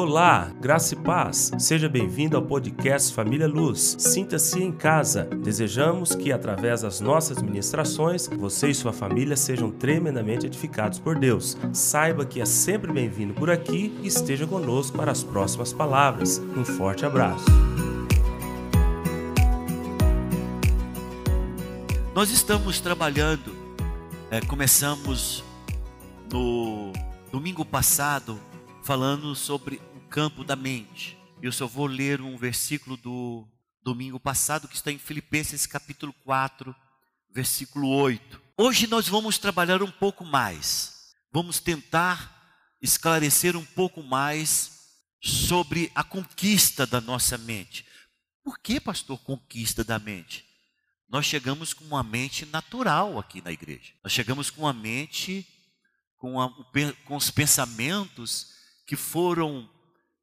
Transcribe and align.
Olá, 0.00 0.52
graça 0.60 0.94
e 0.94 0.96
paz. 0.96 1.50
Seja 1.58 1.88
bem-vindo 1.88 2.36
ao 2.36 2.42
podcast 2.44 3.12
Família 3.12 3.48
Luz. 3.48 3.96
Sinta-se 3.98 4.62
em 4.62 4.70
casa. 4.70 5.24
Desejamos 5.24 6.14
que, 6.14 6.30
através 6.30 6.82
das 6.82 7.00
nossas 7.00 7.42
ministrações, 7.42 8.28
você 8.28 8.68
e 8.68 8.74
sua 8.76 8.92
família 8.92 9.36
sejam 9.36 9.72
tremendamente 9.72 10.46
edificados 10.46 11.00
por 11.00 11.18
Deus. 11.18 11.56
Saiba 11.72 12.24
que 12.24 12.40
é 12.40 12.44
sempre 12.46 12.92
bem-vindo 12.92 13.34
por 13.34 13.50
aqui 13.50 13.92
e 14.00 14.06
esteja 14.06 14.46
conosco 14.46 14.96
para 14.96 15.10
as 15.10 15.24
próximas 15.24 15.72
palavras. 15.72 16.38
Um 16.56 16.64
forte 16.64 17.04
abraço. 17.04 17.46
Nós 22.14 22.30
estamos 22.30 22.78
trabalhando, 22.78 23.52
é, 24.30 24.40
começamos 24.42 25.42
no 26.32 26.92
domingo 27.32 27.64
passado 27.64 28.38
falando 28.88 29.34
sobre 29.34 29.82
campo 30.08 30.42
da 30.42 30.56
mente. 30.56 31.18
Eu 31.42 31.52
só 31.52 31.66
vou 31.66 31.86
ler 31.86 32.20
um 32.20 32.36
versículo 32.36 32.96
do 32.96 33.46
domingo 33.82 34.18
passado 34.18 34.66
que 34.66 34.74
está 34.74 34.90
em 34.90 34.98
Filipenses 34.98 35.66
capítulo 35.66 36.12
4, 36.24 36.74
versículo 37.30 37.88
8. 37.88 38.40
Hoje 38.56 38.86
nós 38.86 39.06
vamos 39.06 39.38
trabalhar 39.38 39.82
um 39.82 39.90
pouco 39.90 40.24
mais. 40.24 41.14
Vamos 41.30 41.60
tentar 41.60 42.34
esclarecer 42.80 43.56
um 43.56 43.64
pouco 43.64 44.02
mais 44.02 44.78
sobre 45.22 45.92
a 45.94 46.02
conquista 46.02 46.86
da 46.86 47.00
nossa 47.00 47.36
mente. 47.36 47.84
Por 48.42 48.58
que, 48.58 48.80
pastor, 48.80 49.18
conquista 49.18 49.84
da 49.84 49.98
mente? 49.98 50.44
Nós 51.08 51.26
chegamos 51.26 51.74
com 51.74 51.84
uma 51.84 52.02
mente 52.02 52.46
natural 52.46 53.18
aqui 53.18 53.42
na 53.42 53.52
igreja. 53.52 53.92
Nós 54.02 54.12
chegamos 54.12 54.50
com 54.50 54.62
uma 54.62 54.72
mente 54.72 55.46
com, 56.16 56.40
a, 56.40 56.50
com 57.04 57.16
os 57.16 57.30
pensamentos 57.30 58.54
que 58.86 58.96
foram 58.96 59.68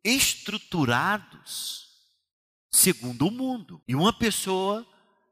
estruturados 0.05 1.87
segundo 2.71 3.27
o 3.27 3.31
mundo. 3.31 3.81
E 3.87 3.95
uma 3.95 4.13
pessoa 4.13 4.85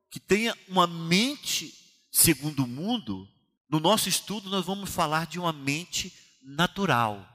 que 0.09 0.19
tenha 0.19 0.57
uma 0.67 0.87
mente 0.87 1.73
segundo 2.11 2.63
o 2.63 2.67
mundo, 2.67 3.27
no 3.69 3.79
nosso 3.79 4.09
estudo 4.09 4.49
nós 4.49 4.65
vamos 4.65 4.89
falar 4.89 5.27
de 5.27 5.39
uma 5.39 5.53
mente 5.53 6.11
natural. 6.43 7.29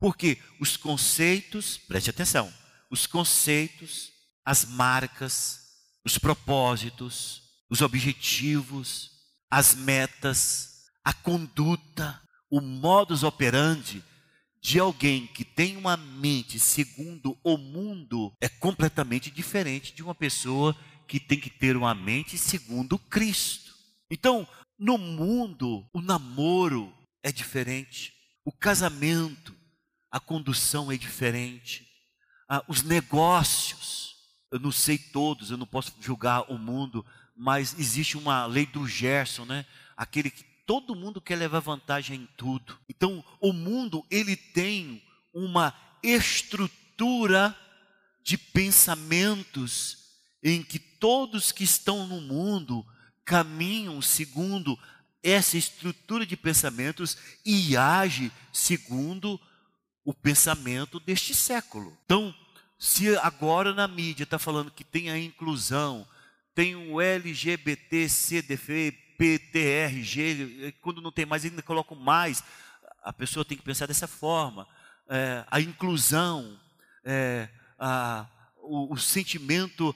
Porque 0.00 0.38
os 0.60 0.76
conceitos, 0.76 1.78
preste 1.78 2.10
atenção, 2.10 2.52
os 2.90 3.06
conceitos, 3.06 4.10
as 4.44 4.64
marcas, 4.64 5.60
os 6.04 6.18
propósitos, 6.18 7.42
os 7.68 7.82
objetivos, 7.82 9.10
as 9.50 9.74
metas, 9.74 10.86
a 11.04 11.12
conduta, 11.12 12.20
o 12.50 12.60
modus 12.60 13.22
operandi 13.22 14.02
de 14.60 14.78
alguém 14.78 15.26
que 15.26 15.44
tem 15.44 15.76
uma 15.76 15.96
mente 15.96 16.58
segundo 16.58 17.38
o 17.42 17.56
mundo 17.56 18.32
é 18.40 18.48
completamente 18.48 19.30
diferente 19.30 19.94
de 19.94 20.02
uma 20.02 20.14
pessoa 20.14 20.76
que 21.08 21.18
tem 21.18 21.40
que 21.40 21.50
ter 21.50 21.76
uma 21.76 21.94
mente 21.94 22.36
segundo 22.36 22.98
Cristo. 22.98 23.74
Então, 24.10 24.46
no 24.78 24.98
mundo, 24.98 25.88
o 25.92 26.00
namoro 26.00 26.92
é 27.22 27.32
diferente, 27.32 28.12
o 28.44 28.52
casamento, 28.52 29.54
a 30.10 30.20
condução 30.20 30.90
é 30.90 30.96
diferente, 30.96 31.86
os 32.66 32.82
negócios, 32.82 34.16
eu 34.50 34.58
não 34.58 34.72
sei 34.72 34.98
todos, 34.98 35.50
eu 35.50 35.56
não 35.56 35.66
posso 35.66 35.92
julgar 36.00 36.50
o 36.50 36.58
mundo, 36.58 37.04
mas 37.36 37.78
existe 37.78 38.18
uma 38.18 38.44
lei 38.46 38.66
do 38.66 38.86
Gerson, 38.86 39.44
né? 39.44 39.64
Aquele 39.96 40.30
que 40.30 40.44
todo 40.70 40.94
mundo 40.94 41.20
quer 41.20 41.34
levar 41.34 41.58
vantagem 41.58 42.20
em 42.20 42.28
tudo. 42.36 42.78
Então, 42.88 43.24
o 43.40 43.52
mundo 43.52 44.06
ele 44.08 44.36
tem 44.36 45.02
uma 45.34 45.74
estrutura 46.00 47.58
de 48.22 48.38
pensamentos 48.38 49.98
em 50.40 50.62
que 50.62 50.78
todos 50.78 51.50
que 51.50 51.64
estão 51.64 52.06
no 52.06 52.20
mundo 52.20 52.86
caminham 53.24 54.00
segundo 54.00 54.78
essa 55.24 55.58
estrutura 55.58 56.24
de 56.24 56.36
pensamentos 56.36 57.18
e 57.44 57.76
age 57.76 58.30
segundo 58.52 59.40
o 60.04 60.14
pensamento 60.14 61.00
deste 61.00 61.34
século. 61.34 61.98
Então, 62.04 62.32
se 62.78 63.08
agora 63.16 63.74
na 63.74 63.88
mídia 63.88 64.22
está 64.22 64.38
falando 64.38 64.70
que 64.70 64.84
tem 64.84 65.10
a 65.10 65.18
inclusão, 65.18 66.06
tem 66.54 66.76
o 66.76 67.00
LGBT, 67.00 68.08
CDF, 68.08 68.99
PTRG, 69.20 70.74
quando 70.80 71.02
não 71.02 71.12
tem 71.12 71.26
mais, 71.26 71.44
ainda 71.44 71.60
colocam 71.60 71.94
mais. 71.94 72.42
A 73.02 73.12
pessoa 73.12 73.44
tem 73.44 73.58
que 73.58 73.62
pensar 73.62 73.84
dessa 73.84 74.08
forma. 74.08 74.66
É, 75.10 75.44
a 75.50 75.60
inclusão, 75.60 76.58
é, 77.04 77.46
a, 77.78 78.26
o, 78.62 78.94
o, 78.94 78.96
sentimento 78.96 79.94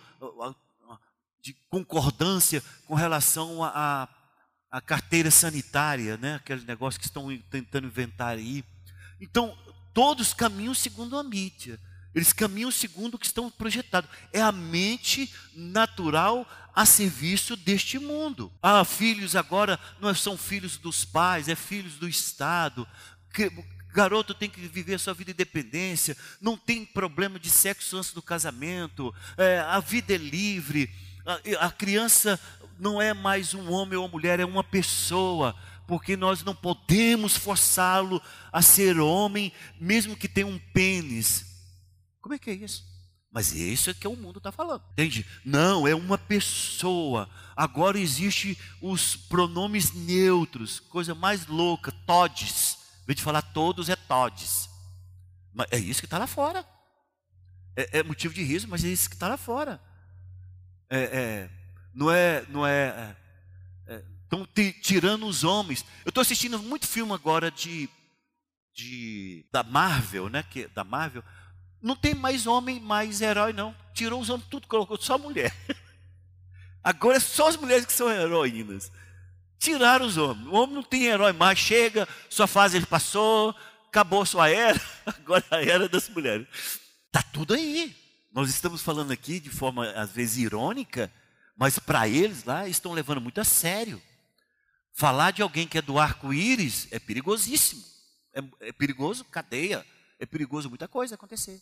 de 1.41 1.55
concordância 1.71 2.63
com 2.85 2.95
relação 2.95 3.65
à 3.65 4.09
carteira 4.85 5.31
sanitária, 5.31 6.19
né? 6.19 6.35
aqueles 6.35 6.65
negócios 6.67 6.99
que 6.99 7.07
estão 7.07 7.35
tentando 7.51 7.87
inventar 7.87 8.37
aí. 8.37 8.63
Então, 9.19 9.57
todos 9.95 10.35
caminham 10.35 10.75
segundo 10.75 11.17
a 11.17 11.23
mídia. 11.23 11.81
Eles 12.15 12.33
caminham 12.33 12.71
segundo 12.71 13.15
o 13.15 13.19
que 13.19 13.27
estão 13.27 13.51
projetados. 13.51 14.09
É 14.33 14.41
a 14.41 14.53
mente 14.53 15.33
natural 15.55 16.47
a 16.75 16.85
serviço 16.87 17.57
deste 17.57 17.99
mundo. 17.99 18.53
Ah, 18.63 18.85
filhos 18.85 19.37
agora 19.37 19.79
não 20.01 20.15
são 20.15 20.37
filhos 20.37 20.77
dos 20.77 21.05
pais, 21.05 21.49
é 21.49 21.55
filhos 21.55 21.95
do 21.95 22.09
Estado. 22.09 22.87
Que, 23.33 23.51
garoto 23.95 24.35
tem 24.35 24.51
que 24.51 24.61
viver 24.61 24.95
a 24.95 24.99
sua 24.99 25.15
vida 25.15 25.33
de 25.33 25.37
independência, 25.37 26.17
não 26.41 26.57
tem 26.57 26.85
problema 26.85 27.39
de 27.39 27.49
sexo 27.49 27.97
antes 27.97 28.13
do 28.13 28.21
casamento, 28.21 29.15
é, 29.37 29.61
a 29.61 29.79
vida 29.79 30.15
é 30.15 30.19
livre, 30.19 30.91
a, 31.25 31.67
a 31.67 31.71
criança 31.71 32.39
não 32.77 33.01
é 33.01 33.15
mais 33.15 33.55
um 33.55 33.71
homem 33.71 33.97
ou 33.97 34.05
uma 34.05 34.11
mulher, 34.11 34.41
é 34.41 34.45
uma 34.45 34.65
pessoa 34.65 35.55
porque 35.87 36.17
nós 36.17 36.43
não 36.43 36.55
podemos 36.55 37.37
forçá-lo 37.37 38.21
a 38.53 38.63
ser 38.63 38.99
homem, 38.99 39.53
mesmo 39.79 40.17
que 40.17 40.27
tenha 40.27 40.47
um 40.47 40.59
pênis. 40.73 41.54
Como 42.25 42.35
é 42.35 42.39
que 42.39 42.49
é 42.49 42.55
isso? 42.55 42.83
Mas 43.31 43.53
isso 43.53 43.91
é 43.91 43.95
que 43.95 44.09
o 44.09 44.17
mundo 44.17 44.39
está 44.39 44.51
falando, 44.51 44.83
entende? 44.93 45.27
Não, 45.45 45.87
é 45.87 45.95
uma 45.95 46.17
pessoa. 46.17 47.29
Agora 47.55 47.99
existe 47.99 48.59
os 48.81 49.15
pronomes 49.15 49.93
neutros, 49.93 50.81
coisa 50.81 51.15
mais 51.15 51.47
louca, 51.47 51.93
todes. 52.07 52.79
Em 53.03 53.07
vez 53.09 53.19
de 53.19 53.23
falar 53.23 53.43
todos, 53.43 53.91
é 53.91 53.97
todes. 53.97 54.71
Mas 55.53 55.67
é 55.71 55.79
isso 55.79 56.01
que 56.01 56.07
está 56.07 56.17
lá 56.17 56.27
fora. 56.27 56.67
É, 57.77 57.99
é, 57.99 58.03
motivo 58.03 58.33
de 58.33 58.43
riso, 58.43 58.67
mas 58.69 58.83
é 58.83 58.89
isso 58.89 59.11
que 59.11 59.17
está 59.17 59.29
lá 59.29 59.37
fora. 59.37 59.79
É, 60.89 61.03
é, 61.03 61.51
não 61.93 62.11
é, 62.11 62.47
não 62.49 62.67
é. 62.67 63.15
Estão 64.23 64.49
é, 64.57 64.73
tirando 64.81 65.27
os 65.27 65.45
homens. 65.45 65.85
Eu 66.07 66.09
estou 66.09 66.23
assistindo 66.23 66.59
muito 66.59 66.89
filme 66.89 67.13
agora 67.13 67.51
de, 67.51 67.87
de 68.73 69.45
da 69.53 69.63
Marvel, 69.63 70.31
né? 70.31 70.43
Que, 70.43 70.67
da 70.69 70.85
Marvel 70.85 71.23
não 71.85 71.95
tem 71.95 72.15
mais 72.15 72.47
homem, 72.47 72.81
mais 72.81 73.21
herói, 73.21 73.53
não. 73.53 73.77
Tirou 73.93 74.19
os 74.19 74.31
homens 74.31 74.49
tudo, 74.49 74.67
colocou 74.67 74.97
só 74.97 75.19
mulher. 75.19 75.55
Agora 76.83 77.19
é 77.19 77.21
só 77.21 77.49
as 77.49 77.59
mulheres 77.59 77.85
que 77.85 77.93
são 77.93 78.11
heroínas. 78.11 78.91
Tiraram 79.59 80.07
os 80.07 80.17
homens. 80.17 80.47
O 80.47 80.55
homem 80.55 80.77
não 80.77 80.83
tem 80.83 81.05
herói 81.05 81.35
mais. 81.35 81.59
Chega, 81.59 82.09
sua 82.31 82.47
fase 82.47 82.79
ele 82.79 82.87
passou, 82.87 83.55
acabou 83.87 84.25
sua 84.25 84.49
era. 84.49 84.81
Agora 85.05 85.45
é 85.51 85.57
a 85.57 85.63
era 85.63 85.87
das 85.87 86.09
mulheres. 86.09 86.49
Está 87.07 87.23
tudo 87.23 87.53
aí. 87.53 87.95
Nós 88.33 88.49
estamos 88.49 88.81
falando 88.81 89.11
aqui 89.11 89.39
de 89.39 89.51
forma, 89.51 89.91
às 89.91 90.11
vezes, 90.11 90.39
irônica, 90.39 91.13
mas 91.55 91.79
para 91.79 92.09
eles 92.09 92.45
lá 92.45 92.67
estão 92.67 92.95
levando 92.95 93.21
muito 93.21 93.43
a 93.43 93.45
sério. 93.45 94.01
Falar 94.95 95.33
de 95.33 95.43
alguém 95.43 95.69
que 95.69 95.77
é 95.77 95.83
do 95.83 95.99
arco-íris 95.99 96.89
é 96.91 96.99
perigosíssimo. 96.99 97.85
É, 98.33 98.69
é 98.69 98.73
perigoso, 98.73 99.23
cadeia. 99.27 99.85
É 100.19 100.25
perigoso 100.25 100.71
muita 100.71 100.89
coisa 100.89 101.15
acontecer. 101.15 101.61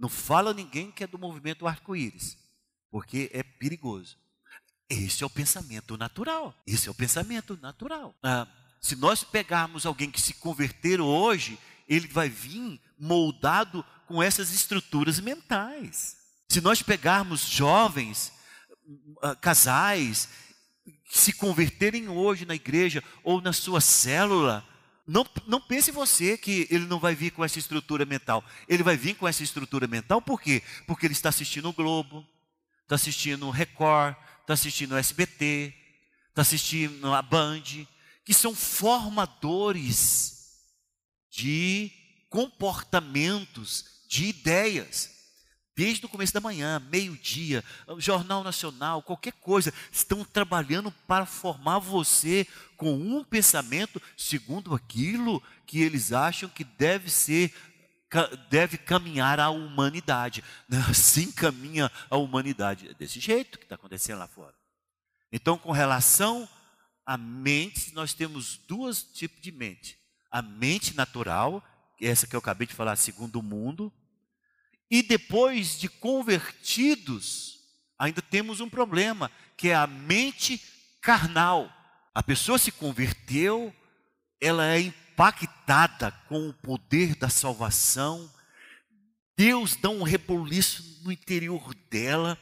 Não 0.00 0.08
fala 0.08 0.54
ninguém 0.54 0.90
que 0.90 1.04
é 1.04 1.06
do 1.06 1.18
movimento 1.18 1.66
arco-íris, 1.66 2.38
porque 2.90 3.30
é 3.34 3.42
perigoso. 3.42 4.16
Esse 4.88 5.22
é 5.22 5.26
o 5.26 5.30
pensamento 5.30 5.98
natural. 5.98 6.58
Esse 6.66 6.88
é 6.88 6.90
o 6.90 6.94
pensamento 6.94 7.58
natural. 7.60 8.14
Ah, 8.22 8.48
se 8.80 8.96
nós 8.96 9.22
pegarmos 9.22 9.84
alguém 9.84 10.10
que 10.10 10.20
se 10.20 10.32
converter 10.32 11.02
hoje, 11.02 11.58
ele 11.86 12.08
vai 12.08 12.30
vir 12.30 12.80
moldado 12.98 13.84
com 14.06 14.22
essas 14.22 14.54
estruturas 14.54 15.20
mentais. 15.20 16.16
Se 16.48 16.62
nós 16.62 16.82
pegarmos 16.82 17.42
jovens, 17.42 18.32
ah, 19.20 19.36
casais, 19.36 20.30
que 21.10 21.18
se 21.18 21.34
converterem 21.34 22.08
hoje 22.08 22.46
na 22.46 22.54
igreja 22.54 23.04
ou 23.22 23.42
na 23.42 23.52
sua 23.52 23.82
célula, 23.82 24.66
não, 25.10 25.26
não 25.44 25.60
pense 25.60 25.90
você 25.90 26.38
que 26.38 26.68
ele 26.70 26.86
não 26.86 27.00
vai 27.00 27.16
vir 27.16 27.32
com 27.32 27.44
essa 27.44 27.58
estrutura 27.58 28.06
mental. 28.06 28.44
Ele 28.68 28.84
vai 28.84 28.96
vir 28.96 29.16
com 29.16 29.26
essa 29.26 29.42
estrutura 29.42 29.88
mental 29.88 30.22
por 30.22 30.40
quê? 30.40 30.62
Porque 30.86 31.04
ele 31.04 31.14
está 31.14 31.30
assistindo 31.30 31.68
o 31.68 31.72
Globo, 31.72 32.24
está 32.82 32.94
assistindo 32.94 33.48
o 33.48 33.50
Record, 33.50 34.14
está 34.40 34.54
assistindo 34.54 34.92
o 34.92 34.96
SBT, 34.96 35.74
está 36.28 36.42
assistindo 36.42 37.12
a 37.12 37.20
Band, 37.22 37.64
que 38.24 38.32
são 38.32 38.54
formadores 38.54 40.60
de 41.28 41.90
comportamentos 42.28 43.86
de 44.08 44.26
ideias. 44.26 45.10
Desde 45.80 46.04
o 46.04 46.10
começo 46.10 46.34
da 46.34 46.42
manhã, 46.42 46.78
meio-dia, 46.92 47.64
Jornal 47.96 48.44
Nacional, 48.44 49.02
qualquer 49.02 49.32
coisa, 49.32 49.72
estão 49.90 50.22
trabalhando 50.22 50.92
para 51.08 51.24
formar 51.24 51.78
você 51.78 52.46
com 52.76 52.92
um 52.92 53.24
pensamento 53.24 53.98
segundo 54.14 54.74
aquilo 54.74 55.42
que 55.66 55.80
eles 55.80 56.12
acham 56.12 56.50
que 56.50 56.64
deve 56.64 57.10
ser 57.10 57.54
deve 58.50 58.76
caminhar 58.76 59.40
a 59.40 59.48
humanidade. 59.48 60.44
Assim 60.90 61.32
caminha 61.32 61.90
a 62.10 62.16
humanidade. 62.18 62.90
É 62.90 62.92
desse 62.92 63.18
jeito 63.18 63.58
que 63.58 63.64
está 63.64 63.76
acontecendo 63.76 64.18
lá 64.18 64.28
fora. 64.28 64.54
Então, 65.32 65.56
com 65.56 65.72
relação 65.72 66.46
à 67.06 67.16
mente, 67.16 67.94
nós 67.94 68.12
temos 68.12 68.58
dois 68.68 69.02
tipos 69.02 69.40
de 69.40 69.50
mente. 69.50 69.98
A 70.30 70.42
mente 70.42 70.94
natural, 70.94 71.64
essa 71.98 72.26
que 72.26 72.36
eu 72.36 72.40
acabei 72.40 72.66
de 72.66 72.74
falar, 72.74 72.96
segundo 72.96 73.36
o 73.36 73.42
mundo. 73.42 73.90
E 74.90 75.02
depois 75.02 75.78
de 75.78 75.88
convertidos, 75.88 77.60
ainda 77.98 78.20
temos 78.20 78.60
um 78.60 78.68
problema, 78.68 79.30
que 79.56 79.68
é 79.68 79.74
a 79.74 79.86
mente 79.86 80.60
carnal. 81.00 81.72
A 82.12 82.22
pessoa 82.22 82.58
se 82.58 82.72
converteu, 82.72 83.74
ela 84.40 84.66
é 84.66 84.80
impactada 84.80 86.10
com 86.28 86.48
o 86.48 86.54
poder 86.54 87.14
da 87.14 87.28
salvação. 87.28 88.28
Deus 89.36 89.76
dá 89.76 89.90
um 89.90 90.02
reboliço 90.02 91.02
no 91.04 91.12
interior 91.12 91.74
dela. 91.88 92.36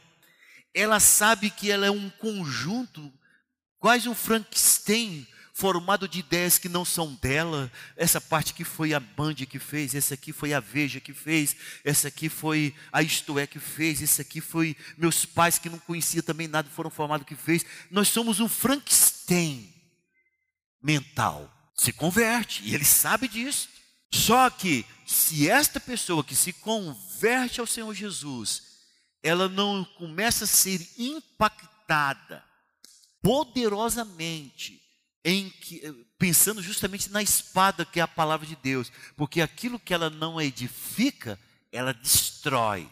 Ela 0.73 0.99
sabe 0.99 1.49
que 1.49 1.69
ela 1.69 1.85
é 1.85 1.91
um 1.91 2.09
conjunto, 2.09 3.13
quase 3.77 4.09
um 4.09 4.15
Frankenstein, 4.15 5.27
formado 5.59 6.07
de 6.07 6.19
ideias 6.19 6.57
que 6.57 6.69
não 6.69 6.85
são 6.85 7.13
dela. 7.15 7.71
Essa 7.97 8.21
parte 8.21 8.53
que 8.53 8.63
foi 8.63 8.93
a 8.93 8.99
Band 8.99 9.35
que 9.35 9.59
fez, 9.59 9.93
essa 9.93 10.13
aqui 10.13 10.31
foi 10.31 10.53
a 10.53 10.59
Veja 10.59 10.99
que 10.99 11.13
fez, 11.13 11.55
essa 11.83 12.07
aqui 12.07 12.29
foi 12.29 12.73
a 12.91 13.03
Isto 13.03 13.37
É 13.37 13.45
que 13.45 13.59
fez, 13.59 14.01
esse 14.01 14.21
aqui 14.21 14.39
foi 14.39 14.75
meus 14.97 15.25
pais 15.25 15.59
que 15.59 15.69
não 15.69 15.77
conheciam 15.79 16.23
também 16.23 16.47
nada, 16.47 16.69
foram 16.69 16.89
formados 16.89 17.27
que 17.27 17.35
fez. 17.35 17.65
Nós 17.91 18.07
somos 18.07 18.39
um 18.39 18.47
Frankenstein 18.47 19.73
mental 20.81 21.53
se 21.79 21.93
converte, 21.93 22.61
e 22.65 22.75
ele 22.75 22.83
sabe 22.83 23.27
disso. 23.27 23.69
Só 24.11 24.49
que, 24.49 24.85
se 25.05 25.49
esta 25.49 25.79
pessoa 25.79 26.23
que 26.23 26.35
se 26.35 26.51
converte 26.51 27.59
ao 27.61 27.67
Senhor 27.67 27.93
Jesus, 27.93 28.63
ela 29.23 29.47
não 29.47 29.85
começa 29.97 30.43
a 30.43 30.47
ser 30.47 30.85
impactada 30.97 32.43
poderosamente 33.21 34.81
que, 35.61 35.81
pensando 36.17 36.61
justamente 36.61 37.09
na 37.09 37.21
espada 37.21 37.85
que 37.85 37.99
é 37.99 38.03
a 38.03 38.07
palavra 38.07 38.47
de 38.47 38.55
Deus, 38.55 38.91
porque 39.15 39.41
aquilo 39.41 39.79
que 39.79 39.93
ela 39.93 40.09
não 40.09 40.39
edifica, 40.41 41.39
ela 41.71 41.93
destrói. 41.93 42.89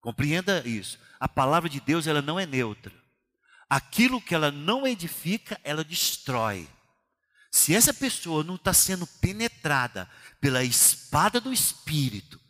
Compreenda 0.00 0.66
isso. 0.66 0.98
A 1.18 1.28
palavra 1.28 1.68
de 1.68 1.80
Deus 1.80 2.06
ela 2.06 2.22
não 2.22 2.40
é 2.40 2.46
neutra. 2.46 2.92
Aquilo 3.68 4.20
que 4.20 4.34
ela 4.34 4.50
não 4.50 4.86
edifica, 4.86 5.60
ela 5.62 5.84
destrói. 5.84 6.68
Se 7.52 7.74
essa 7.74 7.92
pessoa 7.92 8.42
não 8.42 8.54
está 8.54 8.72
sendo 8.72 9.06
penetrada 9.06 10.08
pela 10.40 10.64
espada 10.64 11.40
do 11.40 11.52
Espírito, 11.52 12.40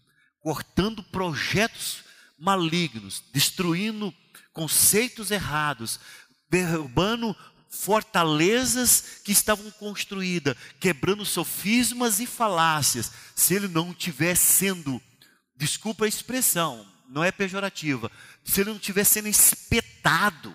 cortando 0.41 1.03
projetos 1.03 2.05
malignos, 2.39 3.23
destruindo 3.33 4.15
conceitos 4.53 5.31
errados, 5.31 6.01
derrubando 6.49 7.37
fortalezas 7.71 9.21
que 9.25 9.31
estavam 9.31 9.71
construídas, 9.71 10.57
quebrando 10.81 11.25
sofismas 11.25 12.19
e 12.19 12.27
falácias, 12.27 13.13
se 13.35 13.55
ele 13.55 13.69
não 13.69 13.93
estiver 13.93 14.35
sendo, 14.35 15.01
desculpa 15.57 16.05
a 16.05 16.09
expressão, 16.09 16.85
não 17.09 17.23
é 17.23 17.31
pejorativa, 17.31 18.11
se 18.45 18.61
ele 18.61 18.71
não 18.71 18.77
estiver 18.77 19.05
sendo 19.05 19.29
espetado 19.29 20.55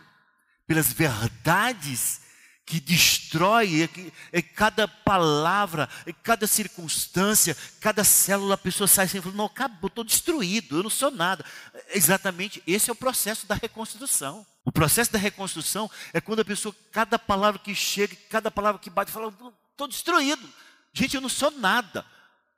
pelas 0.68 0.92
verdades 0.92 2.22
que 2.66 2.80
destrói, 2.80 3.84
é, 3.84 4.40
é 4.40 4.42
cada 4.42 4.88
palavra, 4.88 5.88
é 6.06 6.12
cada 6.12 6.48
circunstância, 6.48 7.56
cada 7.80 8.04
célula, 8.04 8.56
a 8.56 8.58
pessoa 8.58 8.88
sai 8.88 9.08
sem 9.08 9.22
falando, 9.22 9.38
não, 9.38 9.46
acabou, 9.46 9.88
estou 9.88 10.04
destruído, 10.04 10.78
eu 10.78 10.84
não 10.84 10.90
sou 10.90 11.12
nada. 11.12 11.46
Exatamente, 11.94 12.62
esse 12.66 12.90
é 12.90 12.94
o 12.94 12.96
processo 12.96 13.46
da 13.48 13.56
reconstrução. 13.56 14.46
O 14.66 14.72
processo 14.72 15.12
da 15.12 15.20
reconstrução 15.20 15.90
é 16.12 16.20
quando 16.20 16.40
a 16.42 16.46
pessoa, 16.46 16.76
cada 16.92 17.18
palavra 17.20 17.60
que 17.60 17.74
chega, 17.74 18.16
cada 18.30 18.52
palavra 18.52 18.82
que 18.82 18.90
bate, 18.90 19.12
fala, 19.12 19.34
estou 19.72 19.88
destruído. 19.88 20.52
Gente, 20.92 21.16
eu 21.16 21.22
não 21.22 21.30
sou 21.30 21.52
nada. 21.52 22.06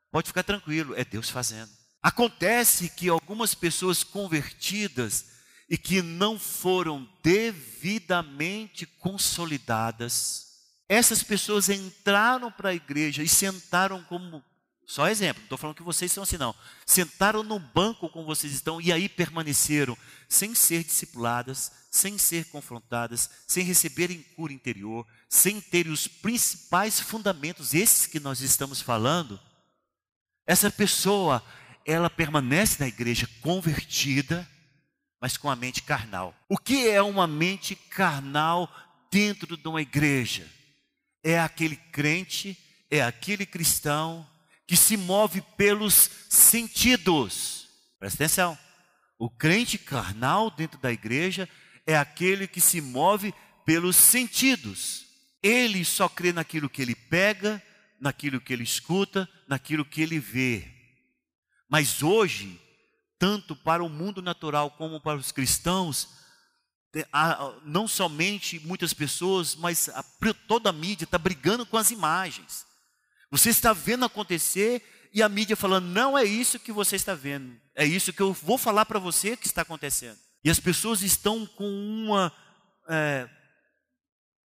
Pode 0.10 0.28
ficar 0.28 0.44
tranquilo, 0.44 0.96
é 0.96 1.04
Deus 1.04 1.30
fazendo. 1.30 1.70
Acontece 2.02 2.90
que 2.90 3.10
algumas 3.10 3.54
pessoas 3.54 4.04
convertidas, 4.04 5.38
e 5.70 5.78
que 5.78 6.02
não 6.02 6.40
foram 6.40 7.08
devidamente 7.22 8.86
consolidadas. 8.86 10.48
Essas 10.88 11.22
pessoas 11.22 11.68
entraram 11.68 12.50
para 12.52 12.70
a 12.70 12.76
igreja 12.76 13.22
e 13.22 13.28
sentaram 13.28 14.02
como. 14.04 14.44
Só 14.88 15.10
exemplo, 15.10 15.44
estou 15.44 15.58
falando 15.58 15.76
que 15.76 15.84
vocês 15.84 16.10
são 16.14 16.24
assim, 16.24 16.38
não. 16.38 16.56
Sentaram 16.86 17.44
no 17.44 17.60
banco 17.60 18.08
como 18.08 18.26
vocês 18.26 18.54
estão 18.54 18.80
e 18.80 18.90
aí 18.90 19.10
permaneceram 19.10 19.98
sem 20.30 20.56
ser 20.56 20.82
discipuladas, 20.82 21.74
sem 21.92 22.18
ser 22.18 22.46
confrontadas, 22.46 23.30
sem 23.46 23.66
receberem 23.66 24.24
cura 24.38 24.54
interior, 24.54 25.06
sem 25.28 25.60
terem 25.60 25.92
os 25.92 26.08
principais 26.08 27.02
fundamentos, 27.02 27.74
esses 27.74 28.06
que 28.06 28.18
nós 28.18 28.40
estamos 28.40 28.80
falando. 28.80 29.38
Essa 30.46 30.72
pessoa, 30.72 31.44
ela 31.86 32.10
permanece 32.10 32.80
na 32.80 32.88
igreja 32.88 33.30
convertida, 33.42 34.50
mas 35.20 35.36
com 35.36 35.50
a 35.50 35.56
mente 35.58 35.84
carnal. 35.84 36.34
O 36.48 36.58
que 36.58 36.88
é 36.88 37.02
uma 37.02 37.28
mente 37.28 37.76
carnal 37.76 38.74
dentro 39.12 39.58
de 39.58 39.68
uma 39.68 39.82
igreja? 39.82 40.50
É 41.22 41.38
aquele 41.38 41.76
crente, 41.76 42.58
é 42.90 43.04
aquele 43.04 43.46
cristão 43.46 44.26
que 44.68 44.76
se 44.76 44.98
move 44.98 45.42
pelos 45.56 46.10
sentidos. 46.30 47.68
Presta 47.98 48.26
atenção. 48.26 48.58
O 49.18 49.30
crente 49.30 49.78
carnal 49.78 50.52
dentro 50.52 50.78
da 50.80 50.92
igreja 50.92 51.50
é 51.88 51.98
aquele 51.98 52.48
que 52.48 52.62
se 52.62 52.82
move 52.82 53.34
pelos 53.66 53.96
sentidos. 53.96 55.06
Ele 55.42 55.86
só 55.86 56.10
crê 56.10 56.34
naquilo 56.34 56.70
que 56.70 56.82
ele 56.82 56.94
pega, 56.94 57.64
naquilo 58.00 58.42
que 58.42 58.52
ele 58.52 58.64
escuta, 58.64 59.28
naquilo 59.48 59.86
que 59.86 60.02
ele 60.02 60.20
vê. 60.20 60.68
Mas 61.70 62.04
hoje, 62.04 62.60
tanto 63.18 63.56
para 63.56 63.84
o 63.84 63.90
mundo 63.90 64.22
natural 64.22 64.72
como 64.72 65.00
para 65.00 65.18
os 65.18 65.32
cristãos, 65.32 66.10
não 67.64 67.88
somente 67.88 68.60
muitas 68.60 68.94
pessoas, 68.94 69.56
mas 69.56 69.90
toda 70.48 70.70
a 70.70 70.74
mídia 70.74 71.06
está 71.06 71.18
brigando 71.18 71.66
com 71.66 71.78
as 71.78 71.90
imagens. 71.90 72.66
Você 73.30 73.50
está 73.50 73.74
vendo 73.74 74.06
acontecer 74.06 74.82
e 75.14 75.22
a 75.22 75.30
mídia 75.30 75.56
falando, 75.56 75.86
não 75.86 76.18
é 76.18 76.24
isso 76.24 76.60
que 76.60 76.72
você 76.72 76.96
está 76.96 77.14
vendo, 77.14 77.60
é 77.76 77.86
isso 77.86 78.14
que 78.14 78.22
eu 78.22 78.34
vou 78.34 78.58
falar 78.58 78.86
para 78.86 79.00
você 79.00 79.36
que 79.36 79.48
está 79.48 79.62
acontecendo. 79.62 80.18
E 80.44 80.50
as 80.50 80.60
pessoas 80.60 81.02
estão 81.02 81.46
com 81.46 81.68
uma. 81.68 82.32
É, 82.88 83.28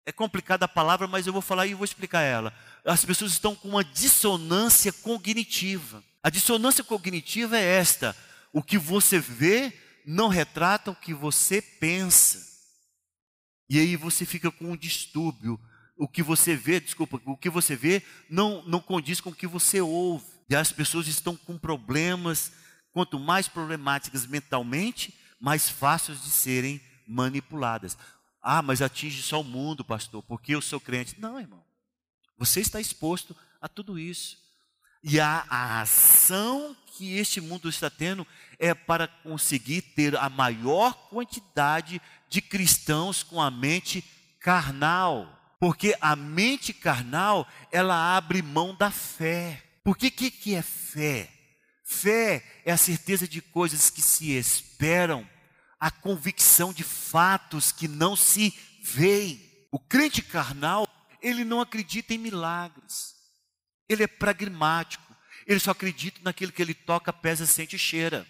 é 0.04 0.12
complicada 0.12 0.64
a 0.64 0.68
palavra, 0.68 1.06
mas 1.06 1.26
eu 1.26 1.32
vou 1.32 1.42
falar 1.42 1.66
e 1.66 1.74
vou 1.74 1.84
explicar 1.84 2.22
ela. 2.22 2.52
As 2.84 3.04
pessoas 3.04 3.32
estão 3.32 3.54
com 3.54 3.68
uma 3.68 3.84
dissonância 3.84 4.92
cognitiva. 4.92 6.02
A 6.22 6.30
dissonância 6.30 6.82
cognitiva 6.82 7.56
é 7.56 7.62
esta: 7.62 8.16
o 8.52 8.62
que 8.62 8.76
você 8.76 9.18
vê 9.18 9.72
não 10.04 10.28
retrata 10.28 10.90
o 10.90 10.96
que 10.96 11.14
você 11.14 11.62
pensa. 11.62 12.50
E 13.68 13.78
aí 13.78 13.96
você 13.96 14.26
fica 14.26 14.50
com 14.50 14.72
um 14.72 14.76
distúrbio. 14.76 15.60
O 16.02 16.08
que 16.08 16.20
você 16.20 16.56
vê, 16.56 16.80
desculpa, 16.80 17.20
o 17.24 17.36
que 17.36 17.48
você 17.48 17.76
vê 17.76 18.02
não, 18.28 18.60
não 18.66 18.80
condiz 18.80 19.20
com 19.20 19.30
o 19.30 19.34
que 19.34 19.46
você 19.46 19.80
ouve. 19.80 20.24
E 20.50 20.56
as 20.56 20.72
pessoas 20.72 21.06
estão 21.06 21.36
com 21.36 21.56
problemas, 21.56 22.50
quanto 22.90 23.20
mais 23.20 23.46
problemáticas 23.46 24.26
mentalmente, 24.26 25.14
mais 25.38 25.70
fáceis 25.70 26.20
de 26.20 26.30
serem 26.32 26.80
manipuladas. 27.06 27.96
Ah, 28.42 28.60
mas 28.60 28.82
atinge 28.82 29.22
só 29.22 29.42
o 29.42 29.44
mundo, 29.44 29.84
pastor, 29.84 30.24
porque 30.24 30.56
eu 30.56 30.60
sou 30.60 30.80
crente. 30.80 31.20
Não, 31.20 31.38
irmão. 31.38 31.62
Você 32.36 32.58
está 32.58 32.80
exposto 32.80 33.36
a 33.60 33.68
tudo 33.68 33.96
isso. 33.96 34.38
E 35.04 35.20
a, 35.20 35.46
a 35.48 35.82
ação 35.82 36.76
que 36.84 37.14
este 37.14 37.40
mundo 37.40 37.68
está 37.68 37.88
tendo 37.88 38.26
é 38.58 38.74
para 38.74 39.06
conseguir 39.06 39.82
ter 39.82 40.16
a 40.16 40.28
maior 40.28 40.94
quantidade 41.10 42.02
de 42.28 42.42
cristãos 42.42 43.22
com 43.22 43.40
a 43.40 43.52
mente 43.52 44.02
carnal. 44.40 45.38
Porque 45.62 45.96
a 46.00 46.16
mente 46.16 46.72
carnal, 46.72 47.46
ela 47.70 48.16
abre 48.16 48.42
mão 48.42 48.74
da 48.74 48.90
fé. 48.90 49.62
O 49.84 49.94
que, 49.94 50.10
que 50.10 50.56
é 50.56 50.60
fé? 50.60 51.30
Fé 51.84 52.44
é 52.64 52.72
a 52.72 52.76
certeza 52.76 53.28
de 53.28 53.40
coisas 53.40 53.88
que 53.88 54.02
se 54.02 54.32
esperam, 54.32 55.24
a 55.78 55.88
convicção 55.88 56.72
de 56.72 56.82
fatos 56.82 57.70
que 57.70 57.86
não 57.86 58.16
se 58.16 58.52
veem. 58.82 59.40
O 59.70 59.78
crente 59.78 60.20
carnal, 60.20 60.84
ele 61.22 61.44
não 61.44 61.60
acredita 61.60 62.12
em 62.12 62.18
milagres. 62.18 63.14
Ele 63.88 64.02
é 64.02 64.08
pragmático 64.08 65.14
Ele 65.46 65.60
só 65.60 65.70
acredita 65.70 66.18
naquilo 66.24 66.50
que 66.50 66.60
ele 66.60 66.74
toca, 66.74 67.12
pesa, 67.12 67.46
sente 67.46 67.76
e 67.76 67.78
cheira. 67.78 68.26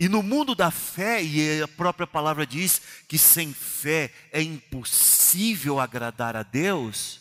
E 0.00 0.08
no 0.08 0.22
mundo 0.22 0.54
da 0.54 0.70
fé, 0.70 1.22
e 1.22 1.60
a 1.60 1.68
própria 1.68 2.06
palavra 2.06 2.46
diz 2.46 2.80
que 3.06 3.18
sem 3.18 3.52
fé 3.52 4.10
é 4.32 4.40
impossível 4.40 5.25
agradar 5.80 6.36
a 6.36 6.42
Deus, 6.42 7.20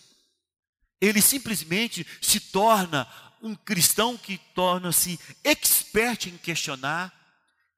ele 1.01 1.21
simplesmente 1.21 2.05
se 2.21 2.39
torna 2.39 3.07
um 3.41 3.55
cristão 3.55 4.17
que 4.17 4.37
torna-se 4.55 5.19
expert 5.43 6.27
em 6.27 6.37
questionar, 6.37 7.13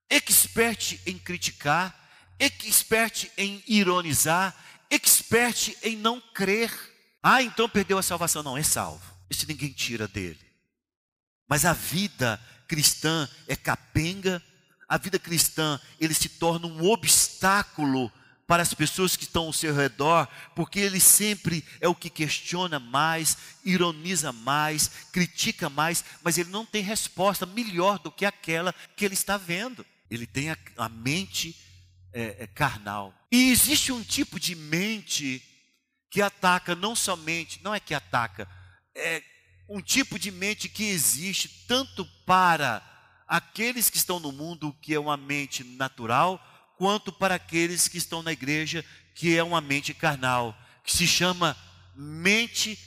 expert 0.10 1.00
em 1.06 1.18
criticar, 1.18 1.94
expert 2.40 3.30
em 3.38 3.64
ironizar, 3.68 4.56
expert 4.90 5.76
em 5.84 5.98
não 5.98 6.22
crer. 6.22 6.72
Ah, 7.22 7.42
então 7.42 7.68
perdeu 7.68 7.98
a 7.98 8.04
salvação. 8.04 8.44
Não, 8.44 8.58
é 8.58 8.64
salvo. 8.64 9.04
Isso 9.30 9.46
ninguém 9.48 9.72
tira 9.72 10.08
dele. 10.08 10.40
Mas 11.48 11.66
a 11.66 11.74
vida 11.74 12.40
cristã 12.68 13.28
é 13.48 13.56
capenga, 13.56 14.42
a 14.88 14.98
vida 14.98 15.20
cristã, 15.20 15.80
ele 16.00 16.14
se 16.14 16.30
torna 16.30 16.68
um 16.68 16.90
obstáculo 16.90 18.12
para 18.48 18.64
as 18.64 18.74
pessoas 18.74 19.18
que 19.18 19.26
estão 19.26 19.44
ao 19.44 19.54
seu 19.54 19.76
redor, 19.76 20.26
porque 20.56 20.80
ele 20.80 21.02
sempre 21.02 21.64
é 21.82 21.88
o 21.88 21.94
que 21.94 22.10
questiona 22.10 22.80
mais, 22.80 23.38
ironiza 23.64 24.32
mais, 24.32 24.90
critica 25.12 25.70
mais, 25.70 26.04
mas 26.24 26.38
ele 26.38 26.50
não 26.50 26.66
tem 26.66 26.82
resposta 26.82 27.46
melhor 27.46 28.00
do 28.00 28.10
que 28.10 28.26
aquela 28.26 28.74
que 28.96 29.04
ele 29.04 29.16
está 29.16 29.36
vendo. 29.36 29.86
Ele 30.10 30.26
tem 30.26 30.50
a, 30.50 30.58
a 30.78 30.88
mente 30.88 31.58
é, 32.14 32.38
é, 32.40 32.48
carnal. 32.48 33.14
E 33.30 33.52
existe 33.52 33.92
um 33.92 34.02
tipo 34.02 34.40
de 34.40 34.56
mente 34.56 35.44
que 36.10 36.22
ataca 36.22 36.74
não 36.74 36.96
somente, 36.96 37.62
não 37.62 37.76
é 37.76 37.82
que 37.82 37.94
ataca, 37.94 38.48
é 38.96 39.22
um 39.68 39.82
tipo 39.82 40.18
de 40.18 40.32
mente 40.32 40.70
que 40.70 40.86
existe 40.86 41.66
tanto 41.68 42.06
para 42.26 42.82
aqueles 43.28 43.90
que 43.90 43.98
estão 43.98 44.22
no 44.22 44.32
mundo, 44.32 44.74
que 44.82 44.94
é 44.94 45.00
uma 45.00 45.18
mente 45.18 45.66
natural, 45.66 46.42
quanto 46.78 47.12
para 47.12 47.36
aqueles 47.36 47.88
que 47.88 47.98
estão 47.98 48.22
na 48.24 48.32
igreja, 48.32 48.86
que 49.16 49.36
é 49.36 49.44
uma 49.44 49.60
mente 49.60 49.94
carnal, 49.94 50.58
que 50.84 50.96
se 50.96 51.08
chama 51.08 51.58
mente 51.96 52.78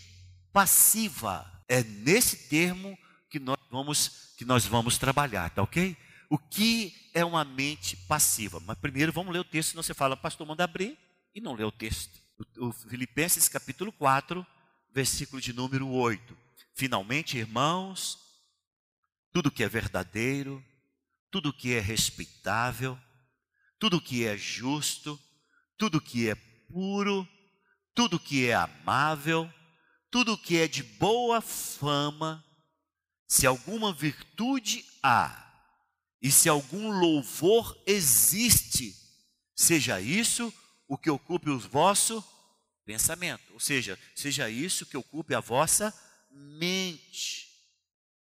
passiva. 0.53 1.51
É 1.69 1.83
nesse 1.83 2.49
termo 2.49 2.97
que 3.29 3.39
nós 3.39 3.59
vamos 3.71 4.31
que 4.37 4.45
nós 4.45 4.65
vamos 4.65 4.97
trabalhar, 4.97 5.51
tá 5.51 5.63
OK? 5.63 5.95
O 6.31 6.39
que 6.39 6.95
é 7.13 7.23
uma 7.23 7.45
mente 7.45 7.95
passiva? 7.95 8.59
Mas 8.61 8.79
primeiro 8.79 9.13
vamos 9.13 9.33
ler 9.33 9.41
o 9.41 9.45
texto, 9.45 9.71
senão 9.71 9.83
você 9.83 9.93
fala, 9.93 10.17
pastor, 10.17 10.47
manda 10.47 10.65
abrir 10.65 10.97
e 11.35 11.41
não 11.43 11.55
lê 11.55 11.63
o 11.63 11.71
texto. 11.71 12.19
O 12.57 12.73
Filipenses 12.73 13.49
capítulo 13.49 13.93
4, 13.93 14.47
versículo 14.95 15.43
de 15.43 15.53
número 15.53 15.87
8. 15.89 16.35
Finalmente, 16.75 17.37
irmãos, 17.37 18.19
tudo 19.31 19.51
que 19.51 19.63
é 19.63 19.69
verdadeiro, 19.69 20.65
tudo 21.31 21.53
que 21.53 21.75
é 21.75 21.81
respeitável, 21.81 22.99
tudo 23.81 24.01
que 24.01 24.25
é 24.25 24.37
justo, 24.37 25.19
tudo 25.77 26.01
que 26.01 26.29
é 26.29 26.37
puro, 26.71 27.27
tudo 27.95 28.21
que 28.21 28.47
é 28.47 28.55
amável, 28.55 29.53
tudo 30.11 30.39
que 30.39 30.59
é 30.59 30.69
de 30.69 30.83
boa 30.83 31.41
fama, 31.41 32.45
se 33.27 33.47
alguma 33.47 33.93
virtude 33.93 34.85
há 35.03 35.51
e 36.23 36.31
se 36.31 36.49
algum 36.49 36.91
louvor 36.91 37.77
existe, 37.87 38.95
seja 39.57 40.01
isso 40.01 40.53
o 40.87 40.99
que 40.99 41.09
ocupe 41.09 41.49
o 41.49 41.59
vosso 41.59 42.23
pensamento, 42.85 43.53
ou 43.53 43.61
seja, 43.61 43.99
seja 44.15 44.51
isso 44.51 44.85
que 44.85 44.97
ocupe 44.97 45.35
a 45.35 45.41
vossa 45.41 45.95
mente. 46.31 47.49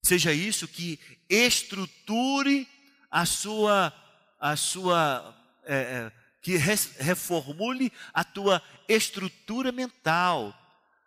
Seja 0.03 0.33
isso 0.33 0.67
que 0.67 1.00
estruture 1.29 2.67
a 3.09 3.25
sua, 3.25 3.93
a 4.39 4.55
sua, 4.55 5.35
é, 5.65 5.75
é, 5.75 6.12
que 6.41 6.57
reformule 6.57 7.91
a 8.13 8.24
tua 8.24 8.62
estrutura 8.88 9.72
mental, 9.72 10.53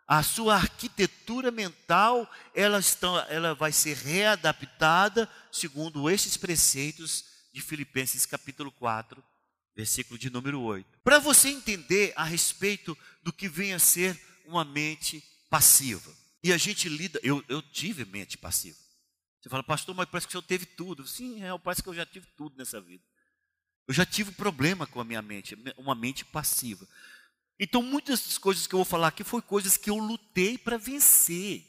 a 0.07 0.21
sua 0.23 0.55
arquitetura 0.55 1.51
mental, 1.51 2.29
ela, 2.53 2.79
está, 2.79 3.27
ela 3.29 3.53
vai 3.53 3.71
ser 3.71 3.95
readaptada 3.95 5.29
segundo 5.51 6.09
esses 6.09 6.35
preceitos 6.35 7.25
de 7.53 7.61
Filipenses 7.61 8.25
capítulo 8.25 8.71
4, 8.71 9.23
versículo 9.75 10.17
de 10.17 10.29
número 10.29 10.61
8. 10.61 10.99
Para 11.03 11.19
você 11.19 11.49
entender 11.49 12.11
a 12.15 12.23
respeito 12.23 12.97
do 13.23 13.31
que 13.31 13.47
vem 13.47 13.73
a 13.73 13.79
ser 13.79 14.19
uma 14.45 14.65
mente 14.65 15.23
passiva. 15.49 16.11
E 16.43 16.51
a 16.51 16.57
gente 16.57 16.89
lida, 16.89 17.19
eu, 17.23 17.43
eu 17.47 17.61
tive 17.61 18.05
mente 18.05 18.37
passiva. 18.37 18.77
Você 19.41 19.47
fala, 19.47 19.63
pastor, 19.63 19.95
mas 19.95 20.09
parece 20.09 20.27
que 20.27 20.31
o 20.31 20.33
senhor 20.33 20.47
teve 20.47 20.65
tudo. 20.65 21.07
Sim, 21.07 21.43
é, 21.43 21.57
parece 21.57 21.81
que 21.81 21.89
eu 21.89 21.93
já 21.93 22.05
tive 22.05 22.27
tudo 22.35 22.57
nessa 22.57 22.81
vida. 22.81 23.03
Eu 23.89 23.93
já 23.95 24.05
tive 24.05 24.31
problema 24.31 24.85
com 24.85 25.01
a 25.01 25.03
minha 25.03 25.19
mente, 25.19 25.57
uma 25.75 25.95
mente 25.95 26.23
passiva. 26.23 26.87
Então, 27.59 27.81
muitas 27.81 28.21
das 28.21 28.37
coisas 28.37 28.67
que 28.67 28.75
eu 28.75 28.77
vou 28.77 28.85
falar 28.85 29.07
aqui 29.07 29.23
foi 29.23 29.41
coisas 29.41 29.77
que 29.77 29.89
eu 29.89 29.97
lutei 29.97 30.59
para 30.59 30.77
vencer. 30.77 31.65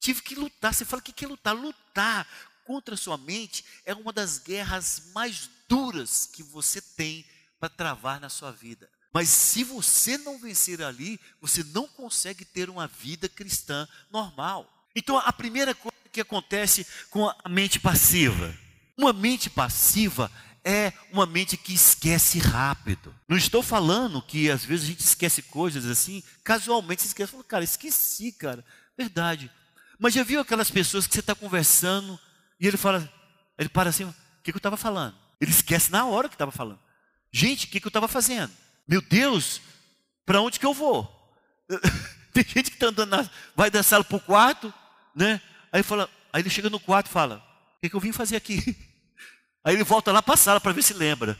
Tive 0.00 0.22
que 0.22 0.34
lutar. 0.34 0.72
Você 0.72 0.86
fala, 0.86 1.00
o 1.00 1.04
que 1.04 1.22
é 1.22 1.28
lutar? 1.28 1.54
Lutar 1.54 2.26
contra 2.64 2.94
a 2.94 2.96
sua 2.96 3.18
mente 3.18 3.62
é 3.84 3.92
uma 3.92 4.10
das 4.10 4.38
guerras 4.38 5.10
mais 5.14 5.50
duras 5.68 6.24
que 6.24 6.42
você 6.42 6.80
tem 6.80 7.26
para 7.60 7.68
travar 7.68 8.18
na 8.18 8.30
sua 8.30 8.50
vida. 8.50 8.90
Mas 9.12 9.28
se 9.28 9.62
você 9.62 10.16
não 10.16 10.38
vencer 10.38 10.80
ali, 10.80 11.20
você 11.42 11.62
não 11.62 11.86
consegue 11.86 12.42
ter 12.42 12.70
uma 12.70 12.86
vida 12.86 13.28
cristã 13.28 13.86
normal. 14.10 14.88
Então, 14.96 15.18
a 15.18 15.30
primeira 15.30 15.74
coisa 15.74 15.94
que 16.10 16.22
acontece 16.22 16.86
com 17.10 17.28
a 17.28 17.48
mente 17.50 17.78
passiva? 17.78 18.56
Uma 18.96 19.12
mente 19.12 19.50
passiva 19.50 20.32
é 20.64 20.92
uma 21.12 21.26
mente 21.26 21.56
que 21.56 21.72
esquece 21.72 22.38
rápido. 22.38 23.14
Não 23.28 23.36
estou 23.36 23.62
falando 23.62 24.22
que 24.22 24.50
às 24.50 24.64
vezes 24.64 24.84
a 24.84 24.88
gente 24.88 25.00
esquece 25.00 25.42
coisas 25.42 25.86
assim, 25.86 26.22
casualmente 26.44 27.02
você 27.02 27.08
esquece. 27.08 27.32
Fala, 27.32 27.44
cara, 27.44 27.64
esqueci, 27.64 28.32
cara. 28.32 28.64
Verdade. 28.96 29.50
Mas 29.98 30.14
já 30.14 30.22
viu 30.22 30.40
aquelas 30.40 30.70
pessoas 30.70 31.06
que 31.06 31.14
você 31.14 31.20
está 31.20 31.34
conversando 31.34 32.18
e 32.58 32.66
ele 32.66 32.76
fala, 32.76 33.10
ele 33.58 33.68
para 33.68 33.90
assim, 33.90 34.04
o 34.04 34.14
que, 34.42 34.50
que 34.52 34.56
eu 34.56 34.58
estava 34.58 34.76
falando? 34.76 35.16
Ele 35.40 35.50
esquece 35.50 35.90
na 35.90 36.04
hora 36.04 36.28
que 36.28 36.34
estava 36.34 36.52
falando. 36.52 36.78
Gente, 37.32 37.66
o 37.66 37.68
que, 37.68 37.80
que 37.80 37.86
eu 37.86 37.90
estava 37.90 38.08
fazendo? 38.08 38.52
Meu 38.86 39.00
Deus, 39.00 39.60
para 40.26 40.40
onde 40.40 40.58
que 40.58 40.66
eu 40.66 40.74
vou? 40.74 41.08
Tem 42.32 42.44
gente 42.44 42.70
que 42.70 42.76
está 42.76 42.86
andando, 42.86 43.10
na, 43.10 43.28
vai 43.56 43.70
da 43.70 43.82
sala 43.82 44.04
para 44.04 44.16
o 44.16 44.20
quarto, 44.20 44.72
né? 45.14 45.40
Aí, 45.72 45.82
fala, 45.82 46.08
aí 46.32 46.42
ele 46.42 46.50
chega 46.50 46.70
no 46.70 46.80
quarto 46.80 47.06
e 47.06 47.12
fala: 47.12 47.44
O 47.76 47.80
que, 47.80 47.90
que 47.90 47.96
eu 47.96 48.00
vim 48.00 48.12
fazer 48.12 48.36
aqui? 48.36 48.76
Aí 49.64 49.74
ele 49.74 49.84
volta 49.84 50.12
lá 50.12 50.22
para 50.22 50.34
a 50.34 50.36
sala 50.36 50.60
para 50.60 50.72
ver 50.72 50.82
se 50.82 50.94
lembra. 50.94 51.38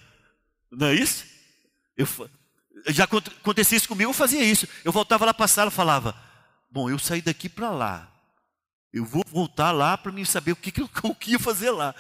Não 0.70 0.88
é 0.88 0.94
isso? 0.94 1.24
Eu, 1.96 2.06
já 2.88 3.04
acontecia 3.04 3.76
isso 3.76 3.88
comigo, 3.88 4.10
eu 4.10 4.14
fazia 4.14 4.42
isso. 4.42 4.68
Eu 4.84 4.92
voltava 4.92 5.24
lá 5.24 5.34
para 5.34 5.44
a 5.44 5.48
sala 5.48 5.70
e 5.70 5.74
falava: 5.74 6.14
Bom, 6.70 6.88
eu 6.88 6.98
saí 6.98 7.22
daqui 7.22 7.48
para 7.48 7.70
lá. 7.70 8.10
Eu 8.92 9.04
vou 9.04 9.24
voltar 9.26 9.70
lá 9.70 9.96
para 9.96 10.12
mim 10.12 10.24
saber 10.24 10.52
o 10.52 10.56
que, 10.56 10.80
eu 10.80 10.88
o 11.10 11.14
que 11.14 11.32
ia 11.32 11.38
fazer 11.38 11.70
lá. 11.70 11.94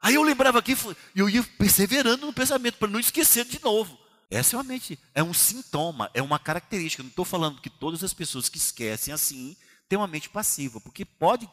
Aí 0.00 0.14
eu 0.14 0.22
lembrava 0.22 0.58
aqui 0.58 0.76
e 1.14 1.20
eu 1.20 1.28
ia 1.28 1.42
perseverando 1.42 2.26
no 2.26 2.32
pensamento 2.32 2.76
para 2.76 2.88
não 2.88 2.98
esquecer 2.98 3.44
de 3.44 3.62
novo. 3.62 3.98
Essa 4.28 4.56
é 4.56 4.58
uma 4.58 4.64
mente, 4.64 4.98
é 5.14 5.22
um 5.22 5.34
sintoma, 5.34 6.10
é 6.14 6.22
uma 6.22 6.38
característica. 6.38 7.02
Não 7.02 7.10
estou 7.10 7.24
falando 7.24 7.60
que 7.60 7.70
todas 7.70 8.02
as 8.02 8.14
pessoas 8.14 8.48
que 8.48 8.56
esquecem 8.56 9.12
assim 9.12 9.56
tem 9.88 9.98
uma 9.98 10.08
mente 10.08 10.30
passiva, 10.30 10.80
porque 10.80 11.04
pode, 11.04 11.46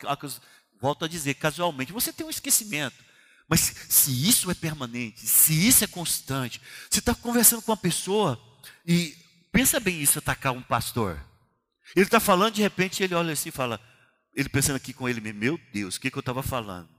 volto 0.80 1.04
a 1.04 1.08
dizer, 1.08 1.34
casualmente, 1.34 1.92
você 1.92 2.14
tem 2.14 2.26
um 2.26 2.30
esquecimento. 2.30 2.96
Mas 3.50 3.74
se 3.90 4.30
isso 4.30 4.52
é 4.52 4.54
permanente, 4.54 5.26
se 5.26 5.68
isso 5.68 5.84
é 5.84 5.88
constante, 5.88 6.62
você 6.90 7.00
está 7.00 7.16
conversando 7.16 7.62
com 7.64 7.72
uma 7.72 7.78
pessoa 7.78 8.40
e 8.86 9.18
pensa 9.52 9.80
bem 9.80 10.00
isso, 10.00 10.20
atacar 10.20 10.54
um 10.54 10.62
pastor. 10.62 11.20
Ele 11.96 12.06
está 12.06 12.20
falando, 12.20 12.54
de 12.54 12.62
repente 12.62 13.02
ele 13.02 13.16
olha 13.16 13.34
assim 13.34 13.50
e 13.50 13.52
fala, 13.52 13.82
ele 14.36 14.48
pensando 14.50 14.76
aqui 14.76 14.94
com 14.94 15.10
ele, 15.10 15.20
meu 15.34 15.60
Deus, 15.74 15.96
o 15.96 16.00
que, 16.00 16.12
que 16.12 16.18
eu 16.18 16.22
estava 16.22 16.44
falando? 16.44 16.90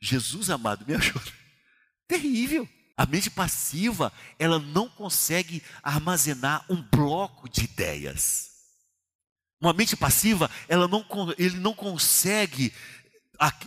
Jesus 0.00 0.48
amado, 0.48 0.86
me 0.86 0.94
ajuda. 0.94 1.30
Terrível. 2.08 2.68
A 2.96 3.06
mente 3.06 3.28
passiva, 3.28 4.12
ela 4.38 4.58
não 4.58 4.88
consegue 4.88 5.62
armazenar 5.82 6.64
um 6.70 6.80
bloco 6.80 7.48
de 7.48 7.64
ideias. 7.64 8.50
Uma 9.60 9.72
mente 9.72 9.96
passiva, 9.96 10.50
ela 10.68 10.86
não, 10.86 11.04
ele 11.36 11.56
não 11.56 11.74
consegue, 11.74 12.72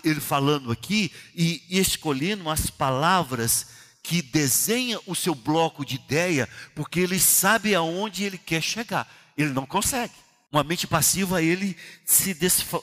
ele 0.04 0.20
falando 0.20 0.72
aqui, 0.72 1.12
e, 1.36 1.64
escolhendo 1.70 2.50
as 2.50 2.70
palavras 2.70 3.68
que 4.02 4.22
desenha 4.22 5.00
o 5.06 5.14
seu 5.14 5.36
bloco 5.36 5.86
de 5.86 5.96
ideia, 5.96 6.48
porque 6.74 7.00
ele 7.00 7.20
sabe 7.20 7.76
aonde 7.76 8.24
ele 8.24 8.38
quer 8.38 8.62
chegar. 8.62 9.08
Ele 9.38 9.52
não 9.52 9.66
consegue. 9.66 10.14
Uma 10.52 10.64
mente 10.64 10.88
passiva, 10.88 11.42
ele 11.42 11.76
se 12.06 12.32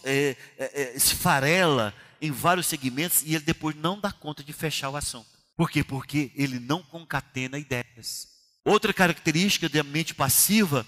é, 0.05 0.37
é, 0.59 0.83
é, 0.83 0.97
esfarela 0.97 1.95
em 2.21 2.31
vários 2.31 2.67
segmentos 2.67 3.23
e 3.23 3.35
ele 3.35 3.45
depois 3.45 3.75
não 3.75 3.99
dá 3.99 4.13
conta 4.13 4.45
de 4.45 4.53
fechar 4.53 4.91
o 4.91 4.97
assunto. 4.97 5.27
Por 5.57 5.71
quê? 5.71 5.83
Porque 5.83 6.31
ele 6.35 6.59
não 6.59 6.83
concatena 6.83 7.59
ideias. 7.59 8.29
Outra 8.65 8.93
característica 8.93 9.69
da 9.69 9.83
mente 9.83 10.15
passiva 10.15 10.87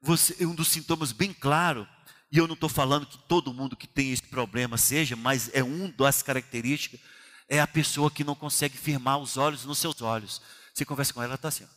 você, 0.00 0.44
um 0.44 0.54
dos 0.54 0.68
sintomas 0.68 1.12
bem 1.12 1.32
claro 1.32 1.86
E 2.30 2.38
eu 2.38 2.46
não 2.46 2.54
estou 2.54 2.68
falando 2.68 3.06
que 3.06 3.18
todo 3.26 3.54
mundo 3.54 3.76
que 3.76 3.86
tem 3.86 4.12
esse 4.12 4.22
problema 4.22 4.76
seja, 4.76 5.16
mas 5.16 5.50
é 5.54 5.64
um 5.64 5.90
das 5.90 6.22
características, 6.22 7.00
é 7.48 7.60
a 7.60 7.66
pessoa 7.66 8.10
que 8.10 8.24
não 8.24 8.34
consegue 8.34 8.76
firmar 8.76 9.18
os 9.18 9.36
olhos 9.36 9.64
nos 9.64 9.78
seus 9.78 10.02
olhos. 10.02 10.42
Você 10.74 10.84
conversa 10.84 11.14
com 11.14 11.20
ela, 11.20 11.30
ela 11.30 11.34
está 11.36 11.48
assim. 11.48 11.64
Ó. 11.64 11.68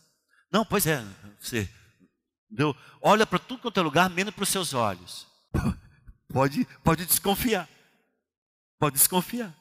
Não, 0.51 0.65
pois 0.65 0.85
é, 0.85 1.03
você 1.39 1.69
entendeu? 2.51 2.75
olha 3.01 3.25
para 3.25 3.39
tudo 3.39 3.61
quanto 3.61 3.79
é 3.79 3.83
lugar, 3.83 4.09
menos 4.09 4.33
para 4.33 4.43
os 4.43 4.49
seus 4.49 4.73
olhos. 4.73 5.25
Pode, 6.31 6.65
pode 6.81 7.05
desconfiar. 7.05 7.67
Pode 8.79 8.95
desconfiar. 8.95 9.53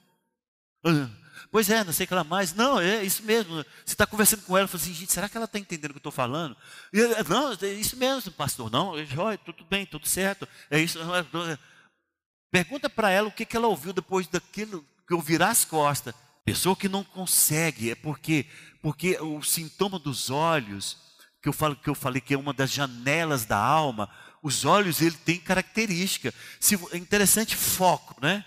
Pois 1.51 1.71
é, 1.71 1.85
não 1.85 1.93
sei 1.93 2.05
o 2.05 2.07
que 2.09 2.15
ela 2.15 2.25
mais. 2.25 2.55
Não, 2.55 2.81
é 2.81 3.05
isso 3.05 3.23
mesmo. 3.23 3.55
Você 3.85 3.95
está 3.95 4.07
conversando 4.07 4.43
com 4.43 4.57
ela, 4.57 4.69
fala 4.69 4.83
assim, 4.83 4.95
gente, 4.95 5.13
será 5.13 5.29
que 5.29 5.37
ela 5.37 5.47
está 5.47 5.59
entendendo 5.59 5.91
o 5.91 5.95
que 5.95 5.99
eu 5.99 6.01
estou 6.01 6.13
falando? 6.13 6.57
E, 6.93 7.01
não, 7.29 7.53
é 7.53 7.73
isso 7.73 7.97
mesmo, 7.97 8.33
pastor. 8.33 8.71
Não, 8.71 9.05
joia, 9.05 9.39
tudo 9.39 9.65
bem, 9.65 9.87
tudo 9.87 10.07
certo. 10.07 10.49
É 10.71 10.79
isso. 10.79 10.99
É, 10.99 11.59
Pergunta 12.51 12.91
para 12.91 13.11
ela 13.11 13.29
o 13.29 13.33
que, 13.33 13.45
que 13.45 13.57
ela 13.57 13.69
ouviu 13.69 13.93
depois 13.93 14.27
daquilo 14.27 14.85
que 15.07 15.15
eu 15.15 15.21
virar 15.21 15.51
as 15.51 15.65
costas. 15.65 16.15
Pessoa 16.45 16.75
que 16.75 16.89
não 16.89 17.05
consegue, 17.05 17.91
é 17.91 17.95
porque, 17.95 18.47
porque 18.83 19.17
o 19.21 19.41
sintoma 19.43 19.99
dos 19.99 20.31
olhos, 20.31 20.99
que 21.41 21.49
eu, 21.49 21.53
falo, 21.53 21.77
que 21.77 21.89
eu 21.89 21.95
falei 21.95 22.21
que 22.21 22.35
é 22.35 22.39
uma 22.39 22.53
das 22.53 22.73
janelas 22.73 23.45
da 23.45 23.57
alma, 23.57 24.11
os 24.43 24.65
olhos 24.65 25.01
ele 25.01 25.17
tem 25.17 25.39
característica. 25.39 26.35
Se, 26.59 26.75
é 26.93 26.97
interessante 26.97 27.55
foco, 27.55 28.17
né? 28.21 28.45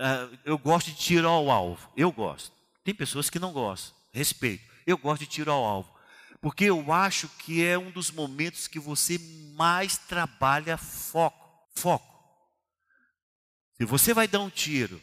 Uh, 0.00 0.38
eu 0.46 0.56
gosto 0.56 0.86
de 0.86 0.96
tiro 0.96 1.28
ao 1.28 1.50
alvo. 1.50 1.92
Eu 1.94 2.10
gosto. 2.10 2.56
Tem 2.82 2.94
pessoas 2.94 3.28
que 3.28 3.38
não 3.38 3.52
gostam. 3.52 3.94
Respeito. 4.10 4.64
Eu 4.86 4.96
gosto 4.96 5.20
de 5.20 5.26
tiro 5.26 5.52
ao 5.52 5.62
alvo. 5.62 5.92
Porque 6.40 6.64
eu 6.64 6.90
acho 6.90 7.28
que 7.28 7.62
é 7.62 7.78
um 7.78 7.90
dos 7.90 8.10
momentos 8.10 8.66
que 8.66 8.78
você 8.78 9.20
mais 9.54 9.98
trabalha 9.98 10.78
foco. 10.78 11.38
Foco. 11.74 12.08
Se 13.76 13.84
você 13.84 14.14
vai 14.14 14.26
dar 14.26 14.40
um 14.40 14.48
tiro, 14.48 14.98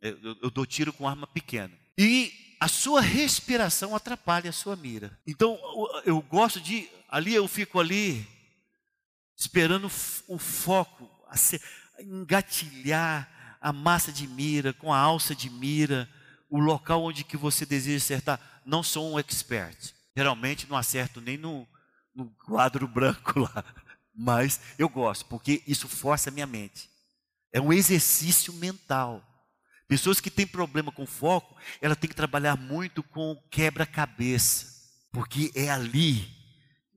eu, 0.00 0.36
eu 0.40 0.50
dou 0.50 0.64
tiro 0.64 0.92
com 0.92 1.08
arma 1.08 1.26
pequena. 1.26 1.76
E 1.98 2.56
a 2.60 2.68
sua 2.68 3.00
respiração 3.00 3.96
atrapalha 3.96 4.50
a 4.50 4.52
sua 4.52 4.76
mira. 4.76 5.18
Então 5.26 5.58
eu 6.04 6.22
gosto 6.22 6.60
de. 6.60 6.88
Ali 7.08 7.34
eu 7.34 7.48
fico 7.48 7.80
ali 7.80 8.24
esperando 9.36 9.90
o 10.28 10.38
foco, 10.38 11.10
engatilhar 11.98 13.28
a 13.62 13.72
massa 13.72 14.10
de 14.10 14.26
mira, 14.26 14.72
com 14.72 14.92
a 14.92 14.98
alça 14.98 15.34
de 15.34 15.48
mira, 15.48 16.08
o 16.50 16.58
local 16.58 17.04
onde 17.04 17.22
que 17.22 17.36
você 17.36 17.64
deseja 17.64 18.04
acertar. 18.04 18.40
Não 18.66 18.82
sou 18.82 19.12
um 19.12 19.18
expert. 19.18 19.94
Geralmente 20.16 20.68
não 20.68 20.76
acerto 20.76 21.20
nem 21.20 21.38
no, 21.38 21.66
no 22.14 22.28
quadro 22.44 22.88
branco 22.88 23.38
lá. 23.54 23.64
Mas 24.14 24.60
eu 24.76 24.88
gosto, 24.88 25.24
porque 25.26 25.62
isso 25.66 25.88
força 25.88 26.28
a 26.28 26.32
minha 26.32 26.46
mente. 26.46 26.90
É 27.52 27.60
um 27.60 27.72
exercício 27.72 28.52
mental. 28.52 29.24
Pessoas 29.86 30.20
que 30.20 30.30
têm 30.30 30.46
problema 30.46 30.90
com 30.90 31.06
foco, 31.06 31.56
ela 31.80 31.94
tem 31.94 32.08
que 32.08 32.16
trabalhar 32.16 32.56
muito 32.56 33.02
com 33.02 33.36
quebra-cabeça. 33.50 34.66
Porque 35.12 35.52
é 35.54 35.70
ali, 35.70 36.28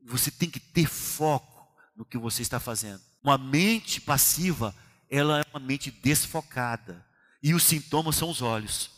você 0.03 0.31
tem 0.31 0.49
que 0.49 0.59
ter 0.59 0.87
foco 0.87 1.67
no 1.95 2.05
que 2.05 2.17
você 2.17 2.41
está 2.41 2.59
fazendo. 2.59 3.01
Uma 3.23 3.37
mente 3.37 4.01
passiva, 4.01 4.75
ela 5.09 5.39
é 5.39 5.45
uma 5.53 5.59
mente 5.59 5.91
desfocada. 5.91 7.05
E 7.41 7.53
os 7.53 7.63
sintomas 7.63 8.15
são 8.15 8.29
os 8.29 8.41
olhos. 8.41 8.89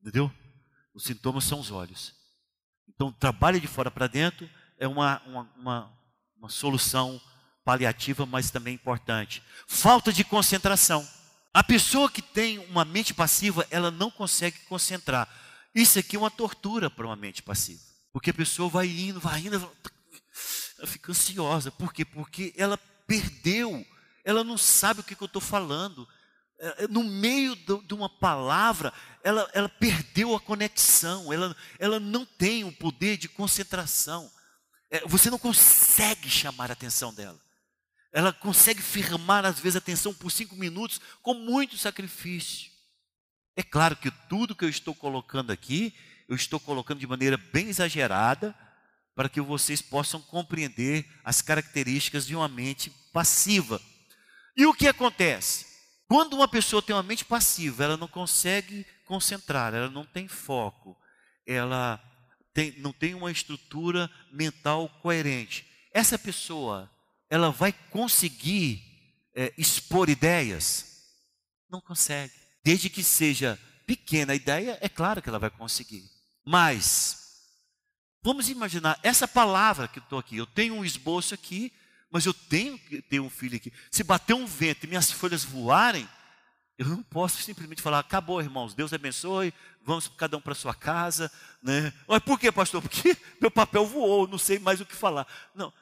Entendeu? 0.00 0.32
Os 0.94 1.04
sintomas 1.04 1.44
são 1.44 1.60
os 1.60 1.70
olhos. 1.70 2.14
Então, 2.88 3.12
trabalho 3.12 3.60
de 3.60 3.66
fora 3.66 3.90
para 3.90 4.06
dentro 4.06 4.48
é 4.78 4.86
uma, 4.86 5.22
uma, 5.26 5.52
uma, 5.56 5.98
uma 6.36 6.48
solução 6.48 7.20
paliativa, 7.64 8.26
mas 8.26 8.50
também 8.50 8.74
importante. 8.74 9.42
Falta 9.66 10.12
de 10.12 10.24
concentração. 10.24 11.06
A 11.54 11.62
pessoa 11.62 12.10
que 12.10 12.22
tem 12.22 12.58
uma 12.58 12.84
mente 12.84 13.12
passiva, 13.12 13.66
ela 13.70 13.90
não 13.90 14.10
consegue 14.10 14.58
concentrar. 14.60 15.28
Isso 15.74 15.98
aqui 15.98 16.16
é 16.16 16.18
uma 16.18 16.30
tortura 16.30 16.90
para 16.90 17.06
uma 17.06 17.16
mente 17.16 17.42
passiva. 17.42 17.80
Porque 18.12 18.30
a 18.30 18.34
pessoa 18.34 18.68
vai 18.68 18.88
indo, 18.88 19.20
vai 19.20 19.40
indo, 19.40 19.56
ela 20.78 20.86
fica 20.86 21.12
ansiosa. 21.12 21.70
Por 21.70 21.92
quê? 21.92 22.04
Porque 22.04 22.52
ela 22.56 22.78
perdeu, 23.06 23.86
ela 24.24 24.44
não 24.44 24.56
sabe 24.56 25.00
o 25.00 25.04
que, 25.04 25.14
que 25.14 25.22
eu 25.22 25.26
estou 25.26 25.42
falando. 25.42 26.08
É, 26.58 26.84
é, 26.84 26.88
no 26.88 27.02
meio 27.02 27.56
de 27.56 27.92
uma 27.94 28.08
palavra, 28.08 28.92
ela, 29.24 29.50
ela 29.52 29.68
perdeu 29.68 30.34
a 30.34 30.40
conexão, 30.40 31.32
ela, 31.32 31.56
ela 31.78 31.98
não 31.98 32.24
tem 32.24 32.64
o 32.64 32.72
poder 32.72 33.16
de 33.16 33.28
concentração. 33.28 34.30
É, 34.90 35.00
você 35.06 35.28
não 35.30 35.38
consegue 35.38 36.28
chamar 36.30 36.70
a 36.70 36.74
atenção 36.74 37.12
dela. 37.12 37.40
Ela 38.12 38.32
consegue 38.32 38.82
firmar, 38.82 39.44
às 39.44 39.58
vezes, 39.58 39.76
a 39.76 39.78
atenção 39.78 40.12
por 40.12 40.30
cinco 40.30 40.54
minutos 40.54 41.00
com 41.22 41.34
muito 41.34 41.78
sacrifício. 41.78 42.70
É 43.56 43.62
claro 43.62 43.96
que 43.96 44.10
tudo 44.28 44.54
que 44.54 44.64
eu 44.64 44.68
estou 44.68 44.94
colocando 44.94 45.50
aqui, 45.50 45.94
eu 46.28 46.36
estou 46.36 46.60
colocando 46.60 47.00
de 47.00 47.06
maneira 47.06 47.36
bem 47.36 47.68
exagerada, 47.68 48.54
para 49.14 49.28
que 49.28 49.40
vocês 49.40 49.82
possam 49.82 50.20
compreender 50.20 51.06
as 51.24 51.42
características 51.42 52.26
de 52.26 52.36
uma 52.36 52.48
mente 52.48 52.90
passiva. 53.12 53.80
E 54.56 54.66
o 54.66 54.74
que 54.74 54.86
acontece? 54.86 55.66
Quando 56.06 56.34
uma 56.34 56.48
pessoa 56.48 56.82
tem 56.82 56.94
uma 56.94 57.02
mente 57.02 57.24
passiva, 57.24 57.84
ela 57.84 57.96
não 57.96 58.08
consegue 58.08 58.86
concentrar, 59.06 59.74
ela 59.74 59.88
não 59.88 60.04
tem 60.04 60.28
foco, 60.28 60.96
ela 61.46 62.02
tem, 62.52 62.78
não 62.78 62.92
tem 62.92 63.14
uma 63.14 63.30
estrutura 63.30 64.10
mental 64.30 64.88
coerente. 65.00 65.66
Essa 65.92 66.18
pessoa, 66.18 66.90
ela 67.30 67.50
vai 67.50 67.72
conseguir 67.90 68.82
é, 69.34 69.52
expor 69.56 70.10
ideias? 70.10 71.02
Não 71.70 71.80
consegue. 71.80 72.34
Desde 72.62 72.90
que 72.90 73.02
seja 73.02 73.58
pequena 73.86 74.32
a 74.32 74.36
ideia, 74.36 74.78
é 74.80 74.88
claro 74.88 75.22
que 75.22 75.28
ela 75.28 75.38
vai 75.38 75.50
conseguir. 75.50 76.04
Mas 76.44 77.22
Vamos 78.24 78.48
imaginar 78.48 79.00
essa 79.02 79.26
palavra 79.26 79.88
que 79.88 79.98
estou 79.98 80.16
aqui. 80.16 80.36
Eu 80.36 80.46
tenho 80.46 80.74
um 80.74 80.84
esboço 80.84 81.34
aqui, 81.34 81.72
mas 82.12 82.26
eu 82.26 82.34
tenho 82.34 82.78
que 82.78 83.00
ter 83.02 83.18
um 83.18 83.30
filho 83.30 83.56
aqui. 83.56 83.72
Se 83.90 84.04
bater 84.04 84.34
um 84.34 84.46
vento 84.46 84.84
e 84.84 84.86
minhas 84.86 85.10
folhas 85.10 85.42
voarem, 85.42 86.08
eu 86.78 86.86
não 86.86 87.02
posso 87.02 87.42
simplesmente 87.42 87.82
falar, 87.82 87.98
acabou, 87.98 88.40
irmãos, 88.40 88.74
Deus 88.74 88.92
abençoe, 88.92 89.52
vamos 89.82 90.08
cada 90.08 90.36
um 90.36 90.40
para 90.40 90.54
sua 90.54 90.74
casa. 90.74 91.32
Né? 91.62 91.92
Mas 92.06 92.22
por 92.22 92.38
quê, 92.38 92.52
pastor? 92.52 92.82
Porque 92.82 93.16
meu 93.40 93.50
papel 93.50 93.86
voou, 93.86 94.28
não 94.28 94.38
sei 94.38 94.58
mais 94.58 94.80
o 94.80 94.86
que 94.86 94.94
falar. 94.94 95.26
Não, 95.54 95.72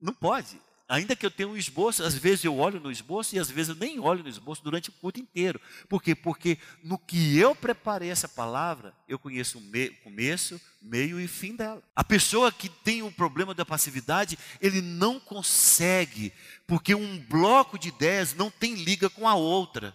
não 0.00 0.14
pode 0.14 0.60
ainda 0.88 1.16
que 1.16 1.26
eu 1.26 1.30
tenha 1.30 1.48
um 1.48 1.56
esboço, 1.56 2.02
às 2.02 2.14
vezes 2.14 2.44
eu 2.44 2.56
olho 2.56 2.80
no 2.80 2.90
esboço 2.90 3.34
e 3.34 3.38
às 3.38 3.50
vezes 3.50 3.70
eu 3.70 3.74
nem 3.74 3.98
olho 3.98 4.22
no 4.22 4.28
esboço 4.28 4.62
durante 4.62 4.88
o 4.88 4.92
culto 4.92 5.20
inteiro. 5.20 5.60
Por 5.88 6.02
quê? 6.02 6.14
Porque 6.14 6.58
no 6.82 6.98
que 6.98 7.36
eu 7.36 7.54
preparei 7.54 8.10
essa 8.10 8.28
palavra, 8.28 8.94
eu 9.08 9.18
conheço 9.18 9.58
o 9.58 9.60
me 9.60 9.90
começo, 9.90 10.60
meio 10.80 11.20
e 11.20 11.26
fim 11.26 11.56
dela. 11.56 11.82
A 11.94 12.04
pessoa 12.04 12.52
que 12.52 12.68
tem 12.68 13.02
o 13.02 13.10
problema 13.10 13.54
da 13.54 13.64
passividade, 13.64 14.38
ele 14.60 14.80
não 14.80 15.18
consegue, 15.18 16.32
porque 16.66 16.94
um 16.94 17.18
bloco 17.18 17.78
de 17.78 17.88
ideias 17.88 18.34
não 18.34 18.50
tem 18.50 18.74
liga 18.74 19.10
com 19.10 19.28
a 19.28 19.34
outra. 19.34 19.94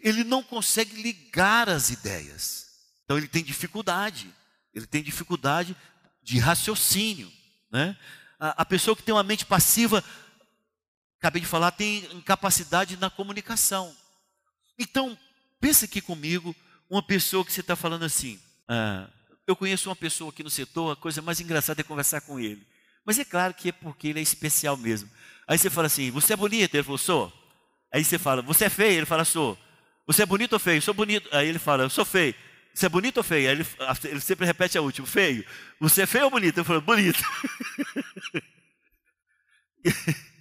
Ele 0.00 0.24
não 0.24 0.42
consegue 0.42 1.02
ligar 1.02 1.68
as 1.68 1.90
ideias. 1.90 2.68
Então 3.04 3.18
ele 3.18 3.28
tem 3.28 3.44
dificuldade. 3.44 4.32
Ele 4.74 4.86
tem 4.86 5.02
dificuldade 5.02 5.76
de 6.22 6.38
raciocínio, 6.38 7.30
né? 7.70 7.96
A, 8.50 8.64
pessoa 8.64 8.96
que 8.96 9.02
tem 9.02 9.14
uma 9.14 9.22
mente 9.22 9.46
passiva 9.46 10.02
acabei 11.22 11.40
de 11.40 11.46
falar, 11.46 11.70
tem 11.70 12.04
incapacidade 12.12 12.96
na 12.96 13.08
comunicação. 13.08 13.94
Então, 14.76 15.16
pensa 15.60 15.84
aqui 15.84 16.00
comigo, 16.00 16.52
uma 16.90 17.00
pessoa 17.00 17.44
que 17.44 17.52
você 17.52 17.60
está 17.60 17.76
falando 17.76 18.04
assim, 18.04 18.40
ah, 18.66 19.08
eu 19.46 19.54
conheço 19.54 19.88
uma 19.88 19.94
pessoa 19.94 20.30
aqui 20.30 20.42
no 20.42 20.50
setor, 20.50 20.90
a 20.90 20.96
coisa 20.96 21.22
mais 21.22 21.40
engraçada 21.40 21.80
é 21.80 21.84
conversar 21.84 22.22
com 22.22 22.40
ele. 22.40 22.66
Mas 23.04 23.20
é 23.20 23.24
claro 23.24 23.54
que 23.54 23.68
é 23.68 23.72
porque 23.72 24.08
ele 24.08 24.18
é 24.18 24.22
especial 24.22 24.76
mesmo. 24.76 25.08
Aí 25.46 25.56
você 25.56 25.70
fala 25.70 25.86
assim, 25.86 26.10
você 26.10 26.32
é 26.32 26.36
bonito? 26.36 26.74
Ele 26.74 26.82
falou, 26.82 26.98
sou. 26.98 27.32
Aí 27.92 28.04
você 28.04 28.18
fala, 28.18 28.42
você 28.42 28.64
é 28.64 28.68
feio? 28.68 28.98
Ele 28.98 29.06
fala, 29.06 29.24
sou. 29.24 29.56
Você 30.08 30.24
é 30.24 30.26
bonito 30.26 30.54
ou 30.54 30.58
feio? 30.58 30.82
Sou 30.82 30.92
bonito. 30.92 31.28
Aí 31.30 31.46
ele 31.46 31.60
fala, 31.60 31.84
eu 31.84 31.90
sou 31.90 32.04
feio. 32.04 32.34
Você 32.74 32.86
é 32.86 32.88
bonito 32.88 33.18
ou 33.18 33.22
feio? 33.22 33.50
Ele, 33.50 33.66
ele 34.04 34.20
sempre 34.20 34.46
repete 34.46 34.78
a 34.78 34.82
última, 34.82 35.06
feio. 35.06 35.44
Você 35.80 36.02
é 36.02 36.06
feio 36.06 36.24
ou 36.24 36.30
bonito? 36.30 36.58
Eu 36.58 36.64
falo, 36.64 36.80
bonito. 36.80 37.22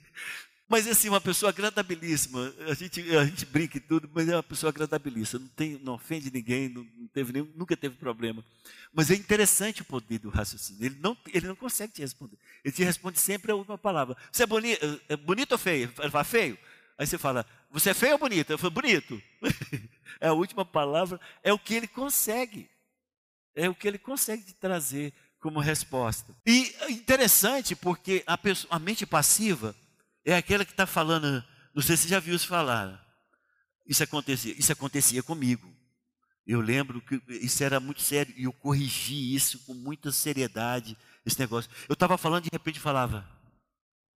Mas 0.71 0.87
assim, 0.87 1.09
uma 1.09 1.19
pessoa 1.19 1.49
agradabilíssima. 1.49 2.53
A 2.65 2.73
gente, 2.73 3.01
a 3.17 3.25
gente 3.25 3.45
brinca 3.45 3.75
e 3.75 3.81
tudo, 3.81 4.09
mas 4.13 4.29
é 4.29 4.37
uma 4.37 4.41
pessoa 4.41 4.69
agradabilíssima. 4.69 5.41
Não, 5.41 5.49
tem, 5.49 5.77
não 5.83 5.95
ofende 5.95 6.31
ninguém, 6.31 6.69
não, 6.69 6.87
não 6.95 7.07
teve 7.07 7.33
nenhum, 7.33 7.51
nunca 7.57 7.75
teve 7.75 7.95
problema. 7.97 8.41
Mas 8.93 9.11
é 9.11 9.15
interessante 9.15 9.81
o 9.81 9.85
poder 9.85 10.19
do 10.19 10.29
raciocínio. 10.29 10.85
Ele 10.85 10.97
não, 11.01 11.17
ele 11.33 11.45
não 11.45 11.57
consegue 11.57 11.91
te 11.91 11.99
responder. 11.99 12.37
Ele 12.63 12.73
te 12.73 12.85
responde 12.85 13.19
sempre 13.19 13.51
a 13.51 13.55
última 13.55 13.77
palavra. 13.77 14.15
Você 14.31 14.43
é, 14.43 14.45
boni, 14.45 14.77
é 15.09 15.17
bonito 15.17 15.51
ou 15.51 15.57
feio? 15.57 15.91
Ele 15.99 16.09
fala, 16.09 16.23
feio. 16.23 16.57
Aí 16.97 17.05
você 17.05 17.17
fala, 17.17 17.45
você 17.71 17.91
é 17.91 17.93
feio 17.93 18.13
ou 18.13 18.19
bonito? 18.19 18.51
Eu 18.51 18.57
falo, 18.57 18.71
bonito. 18.71 19.21
é 20.19 20.27
a 20.27 20.33
última 20.33 20.65
palavra, 20.65 21.19
é 21.41 21.53
o 21.53 21.59
que 21.59 21.73
ele 21.73 21.87
consegue. 21.87 22.69
É 23.55 23.69
o 23.69 23.75
que 23.75 23.87
ele 23.87 23.97
consegue 23.97 24.43
te 24.43 24.53
trazer 24.53 25.13
como 25.39 25.59
resposta. 25.59 26.35
E 26.45 26.73
interessante 26.89 27.75
porque 27.75 28.23
a, 28.27 28.37
pessoa, 28.37 28.75
a 28.75 28.79
mente 28.79 29.05
passiva, 29.05 29.75
é 30.23 30.35
aquela 30.35 30.63
que 30.63 30.71
está 30.71 30.85
falando, 30.85 31.43
Não 31.73 31.81
sei 31.81 31.97
se 31.97 32.03
você 32.03 32.09
já 32.09 32.19
viu 32.19 32.35
isso 32.35 32.47
falar. 32.47 33.03
Isso 33.87 34.03
acontecia, 34.03 34.53
isso 34.57 34.71
acontecia 34.71 35.23
comigo. 35.23 35.69
Eu 36.45 36.59
lembro 36.59 37.01
que 37.01 37.21
isso 37.29 37.63
era 37.63 37.79
muito 37.79 38.01
sério 38.01 38.33
e 38.37 38.43
eu 38.43 38.53
corrigi 38.53 39.33
isso 39.33 39.59
com 39.65 39.73
muita 39.73 40.11
seriedade, 40.11 40.97
esse 41.25 41.39
negócio. 41.39 41.71
Eu 41.87 41.93
estava 41.93 42.17
falando, 42.17 42.43
de 42.43 42.49
repente 42.51 42.79
falava, 42.79 43.27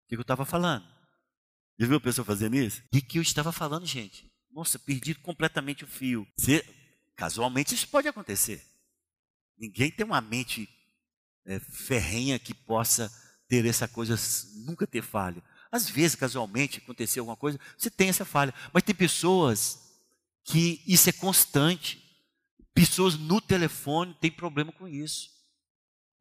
o 0.05 0.09
que 0.09 0.17
eu 0.17 0.21
estava 0.21 0.45
falando? 0.45 0.94
Já 1.79 1.87
viu 1.87 1.97
a 1.97 2.01
pessoa 2.01 2.25
fazendo 2.25 2.57
isso? 2.57 2.83
O 2.93 3.01
que 3.01 3.19
eu 3.19 3.23
estava 3.23 3.53
falando, 3.53 3.87
gente? 3.87 4.31
Nossa, 4.51 4.79
perdi 4.79 5.15
completamente 5.15 5.85
o 5.85 5.89
fio. 5.89 6.27
Você, 6.37 6.65
casualmente 7.17 7.75
isso 7.75 7.89
pode 7.89 8.07
acontecer. 8.07 8.65
Ninguém 9.59 9.91
tem 9.91 10.07
uma 10.07 10.21
mente 10.21 10.69
é, 11.45 11.59
ferrenha 11.59 12.39
que 12.39 12.55
possa 12.55 13.13
ter 13.49 13.67
essa 13.67 13.89
coisa, 13.89 14.17
nunca 14.65 14.87
ter 14.87 15.03
falha. 15.03 15.43
Às 15.71 15.89
vezes, 15.89 16.15
casualmente, 16.15 16.79
aconteceu 16.79 17.23
alguma 17.23 17.37
coisa, 17.37 17.59
você 17.77 17.91
tem 17.91 18.09
essa 18.09 18.25
falha. 18.25 18.55
Mas 18.73 18.85
tem 18.85 18.95
pessoas 18.95 19.81
que 20.45 20.83
isso 20.87 21.09
é 21.09 21.13
constante. 21.13 22.01
Pessoas 22.73 23.17
no 23.17 23.41
telefone 23.41 24.15
têm 24.21 24.31
problema 24.31 24.71
com 24.73 24.87
isso. 24.87 25.31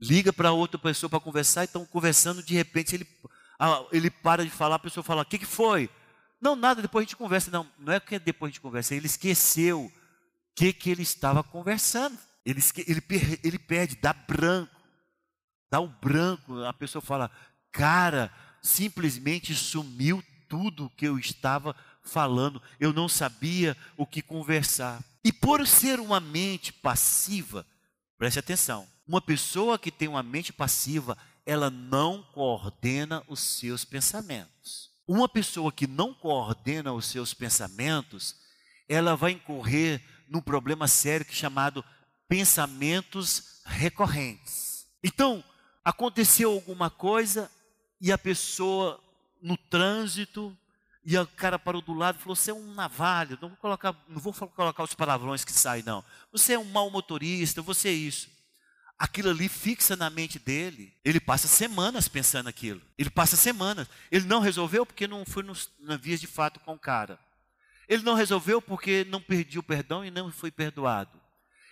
Liga 0.01 0.33
para 0.33 0.51
outra 0.51 0.79
pessoa 0.79 1.09
para 1.09 1.19
conversar 1.19 1.61
e 1.61 1.65
estão 1.65 1.85
conversando, 1.85 2.43
de 2.43 2.53
repente 2.53 2.95
ele, 2.95 3.07
ele 3.91 4.09
para 4.09 4.43
de 4.43 4.49
falar, 4.49 4.75
a 4.75 4.79
pessoa 4.79 5.03
fala: 5.03 5.21
O 5.21 5.25
que, 5.25 5.39
que 5.39 5.45
foi? 5.45 5.89
Não, 6.41 6.55
nada, 6.55 6.81
depois 6.81 7.03
a 7.03 7.05
gente 7.05 7.15
conversa. 7.15 7.49
Não, 7.51 7.67
não 7.79 7.93
é 7.93 7.99
que 7.99 8.19
depois 8.19 8.49
a 8.49 8.51
gente 8.51 8.61
conversa, 8.61 8.95
ele 8.95 9.05
esqueceu 9.05 9.85
o 9.85 9.91
que, 10.55 10.73
que 10.73 10.89
ele 10.89 11.03
estava 11.03 11.43
conversando. 11.43 12.17
Ele, 12.45 12.61
ele, 12.85 13.03
ele 13.43 13.97
dá 14.01 14.13
branco. 14.13 14.75
Dá 15.71 15.79
o 15.79 15.87
branco. 15.87 16.63
A 16.63 16.73
pessoa 16.73 17.01
fala: 17.01 17.31
Cara, 17.71 18.31
simplesmente 18.61 19.55
sumiu 19.55 20.23
tudo 20.47 20.91
que 20.97 21.07
eu 21.07 21.17
estava 21.17 21.75
falando. 22.01 22.61
Eu 22.79 22.93
não 22.93 23.07
sabia 23.07 23.75
o 23.97 24.05
que 24.05 24.21
conversar. 24.21 25.03
E 25.23 25.31
por 25.31 25.65
ser 25.65 25.99
uma 25.99 26.19
mente 26.19 26.73
passiva, 26.73 27.65
preste 28.17 28.39
atenção, 28.39 28.87
uma 29.07 29.21
pessoa 29.21 29.79
que 29.79 29.89
tem 29.89 30.07
uma 30.07 30.21
mente 30.21 30.51
passiva, 30.51 31.17
ela 31.45 31.69
não 31.69 32.23
coordena 32.33 33.23
os 33.27 33.39
seus 33.39 33.83
pensamentos. 33.83 34.91
Uma 35.07 35.27
pessoa 35.27 35.71
que 35.71 35.85
não 35.85 36.13
coordena 36.13 36.93
os 36.93 37.05
seus 37.05 37.33
pensamentos, 37.33 38.35
ela 38.87 39.15
vai 39.15 39.31
incorrer 39.31 40.01
num 40.29 40.41
problema 40.41 40.87
sério 40.87 41.25
que 41.25 41.33
é 41.33 41.35
chamado 41.35 41.83
pensamentos 42.27 43.61
recorrentes. 43.65 44.87
Então, 45.03 45.43
aconteceu 45.83 46.51
alguma 46.51 46.89
coisa 46.89 47.51
e 47.99 48.11
a 48.11 48.17
pessoa 48.17 49.01
no 49.41 49.57
trânsito 49.57 50.57
e 51.05 51.17
o 51.17 51.27
cara 51.27 51.59
parou 51.59 51.81
do 51.81 51.93
lado 51.93 52.17
e 52.17 52.21
falou: 52.21 52.35
Você 52.35 52.51
é 52.51 52.53
um 52.53 52.73
navalho, 52.73 53.37
não 53.41 53.49
vou 53.49 53.57
colocar, 53.57 53.95
não 54.07 54.19
vou 54.19 54.33
colocar 54.33 54.83
os 54.83 54.93
palavrões 54.93 55.43
que 55.43 55.51
saem, 55.51 55.83
não. 55.83 56.03
Você 56.31 56.53
é 56.53 56.59
um 56.59 56.63
mau 56.63 56.89
motorista, 56.89 57.61
você 57.61 57.89
é 57.89 57.93
isso. 57.93 58.29
Aquilo 58.97 59.29
ali 59.29 59.49
fixa 59.49 59.95
na 59.95 60.09
mente 60.09 60.39
dele. 60.39 60.93
Ele 61.03 61.19
passa 61.19 61.47
semanas 61.47 62.07
pensando 62.07 62.47
aquilo. 62.47 62.81
Ele 62.97 63.09
passa 63.09 63.35
semanas. 63.35 63.87
Ele 64.11 64.25
não 64.25 64.39
resolveu 64.39 64.85
porque 64.85 65.07
não 65.07 65.25
foi 65.25 65.43
nos, 65.43 65.69
na 65.79 65.97
vias 65.97 66.21
de 66.21 66.27
fato 66.27 66.59
com 66.59 66.73
o 66.73 66.79
cara. 66.79 67.19
Ele 67.87 68.03
não 68.03 68.13
resolveu 68.13 68.61
porque 68.61 69.05
não 69.09 69.21
pediu 69.21 69.61
perdão 69.61 70.05
e 70.05 70.11
não 70.11 70.31
foi 70.31 70.51
perdoado. 70.51 71.21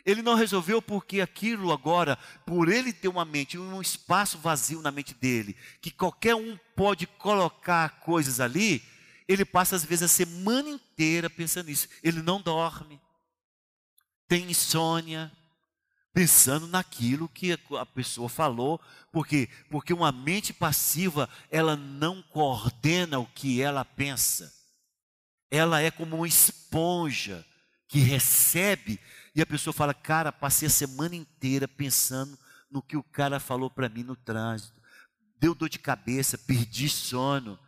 Ele 0.06 0.22
não 0.22 0.36
resolveu 0.36 0.82
porque 0.82 1.22
aquilo 1.22 1.72
agora, 1.72 2.18
por 2.46 2.70
ele 2.70 2.92
ter 2.92 3.08
uma 3.08 3.24
mente, 3.24 3.58
um 3.58 3.82
espaço 3.82 4.38
vazio 4.38 4.82
na 4.82 4.92
mente 4.92 5.14
dele, 5.14 5.56
que 5.80 5.92
qualquer 5.92 6.36
um 6.36 6.58
pode 6.76 7.06
colocar 7.06 8.00
coisas 8.00 8.40
ali, 8.40 8.84
ele 9.28 9.46
passa 9.46 9.76
às 9.76 9.86
vezes 9.86 10.04
a 10.04 10.08
semana 10.08 10.70
inteira 10.70 11.30
pensando 11.30 11.68
nisso. 11.68 11.88
Ele 12.04 12.22
não 12.22 12.42
dorme, 12.42 13.00
tem 14.28 14.50
insônia, 14.50 15.32
pensando 16.14 16.68
naquilo 16.68 17.30
que 17.30 17.58
a 17.80 17.86
pessoa 17.86 18.28
falou, 18.28 18.80
porque 19.12 19.50
porque 19.70 19.94
uma 19.94 20.12
mente 20.12 20.54
passiva, 20.54 21.30
ela 21.50 21.76
não 21.76 22.22
coordena 22.22 23.20
o 23.20 23.26
que 23.26 23.62
ela 23.62 23.86
pensa. 23.86 24.54
Ela 25.50 25.82
é 25.82 25.92
como 25.92 26.18
uma 26.18 26.28
esponja 26.28 27.46
que 27.88 28.00
recebe 28.00 29.00
e 29.36 29.42
a 29.42 29.46
pessoa 29.46 29.74
fala: 29.74 29.94
"Cara, 29.94 30.32
passei 30.32 30.68
a 30.68 30.72
semana 30.72 31.16
inteira 31.16 31.68
pensando 31.68 32.38
no 32.70 32.82
que 32.82 32.98
o 32.98 33.04
cara 33.04 33.40
falou 33.40 33.70
para 33.70 33.90
mim 33.90 34.04
no 34.04 34.16
trânsito. 34.16 34.82
Deu 35.38 35.56
dor 35.56 35.70
de 35.70 35.80
cabeça, 35.80 36.38
perdi 36.38 36.90
sono." 36.90 37.60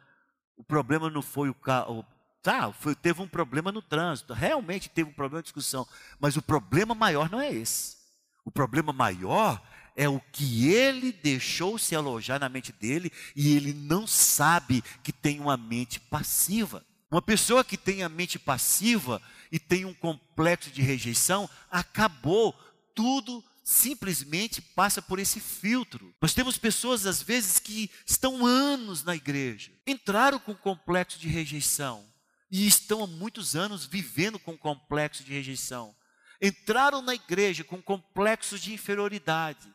O 0.55 0.63
problema 0.63 1.09
não 1.09 1.21
foi 1.21 1.49
o 1.49 1.53
carro. 1.53 2.05
Tá, 2.41 2.73
foi, 2.73 2.93
teve 2.93 3.21
um 3.21 3.27
problema 3.27 3.71
no 3.71 3.81
trânsito, 3.81 4.33
realmente 4.33 4.89
teve 4.89 5.09
um 5.09 5.13
problema 5.13 5.41
de 5.41 5.45
discussão, 5.45 5.87
mas 6.19 6.35
o 6.35 6.41
problema 6.41 6.93
maior 6.93 7.29
não 7.31 7.39
é 7.39 7.49
esse. 7.49 8.02
O 8.45 8.51
problema 8.51 8.91
maior 8.91 9.61
é 9.95 10.09
o 10.09 10.19
que 10.31 10.71
ele 10.71 11.11
deixou 11.11 11.77
se 11.77 11.95
alojar 11.95 12.39
na 12.39 12.49
mente 12.49 12.71
dele 12.71 13.11
e 13.35 13.55
ele 13.55 13.73
não 13.73 14.07
sabe 14.07 14.83
que 15.03 15.11
tem 15.11 15.39
uma 15.39 15.55
mente 15.55 15.99
passiva. 15.99 16.83
Uma 17.11 17.21
pessoa 17.21 17.63
que 17.63 17.77
tem 17.77 18.01
a 18.01 18.09
mente 18.09 18.39
passiva 18.39 19.21
e 19.51 19.59
tem 19.59 19.85
um 19.85 19.93
complexo 19.93 20.71
de 20.71 20.81
rejeição, 20.81 21.47
acabou 21.69 22.53
tudo 22.95 23.43
simplesmente 23.63 24.61
passa 24.61 25.01
por 25.01 25.19
esse 25.19 25.39
filtro. 25.39 26.13
Nós 26.21 26.33
temos 26.33 26.57
pessoas, 26.57 27.05
às 27.05 27.21
vezes, 27.21 27.59
que 27.59 27.89
estão 28.05 28.45
anos 28.45 29.03
na 29.03 29.15
igreja, 29.15 29.71
entraram 29.87 30.37
com 30.37 30.53
complexo 30.53 31.17
de 31.17 31.27
rejeição 31.27 32.05
e 32.51 32.67
estão 32.67 33.03
há 33.03 33.07
muitos 33.07 33.55
anos 33.55 33.85
vivendo 33.85 34.37
com 34.37 34.57
complexo 34.57 35.23
de 35.23 35.31
rejeição. 35.31 35.95
Entraram 36.43 37.01
na 37.01 37.15
igreja 37.15 37.63
com 37.63 37.81
complexo 37.81 38.59
de 38.59 38.73
inferioridade 38.73 39.73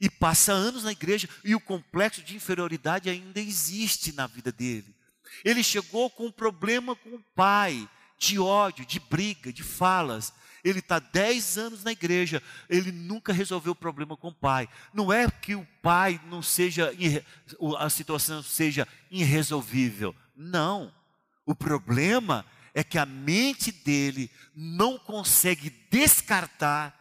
e 0.00 0.10
passa 0.10 0.52
anos 0.52 0.82
na 0.82 0.90
igreja 0.90 1.28
e 1.44 1.54
o 1.54 1.60
complexo 1.60 2.22
de 2.22 2.34
inferioridade 2.34 3.08
ainda 3.08 3.38
existe 3.38 4.12
na 4.12 4.26
vida 4.26 4.50
dele. 4.50 4.92
Ele 5.44 5.62
chegou 5.62 6.10
com 6.10 6.26
um 6.26 6.32
problema 6.32 6.96
com 6.96 7.10
o 7.10 7.24
pai, 7.36 7.88
de 8.18 8.36
ódio, 8.36 8.84
de 8.84 8.98
briga, 8.98 9.52
de 9.52 9.62
falas. 9.62 10.32
Ele 10.64 10.80
está 10.80 10.98
10 10.98 11.56
anos 11.56 11.84
na 11.84 11.92
igreja, 11.92 12.42
ele 12.68 12.90
nunca 12.90 13.32
resolveu 13.32 13.70
o 13.70 13.76
problema 13.76 14.16
com 14.16 14.28
o 14.28 14.34
pai. 14.34 14.68
Não 14.92 15.12
é 15.12 15.30
que 15.30 15.54
o 15.54 15.64
pai 15.80 16.20
não 16.26 16.42
seja, 16.42 16.92
a 17.78 17.88
situação 17.88 18.42
seja 18.42 18.88
irresolvível. 19.08 20.12
Não. 20.34 20.92
O 21.46 21.54
problema 21.54 22.44
é 22.78 22.84
que 22.84 22.96
a 22.96 23.04
mente 23.04 23.72
dele 23.72 24.30
não 24.54 24.96
consegue 24.96 25.68
descartar 25.90 26.96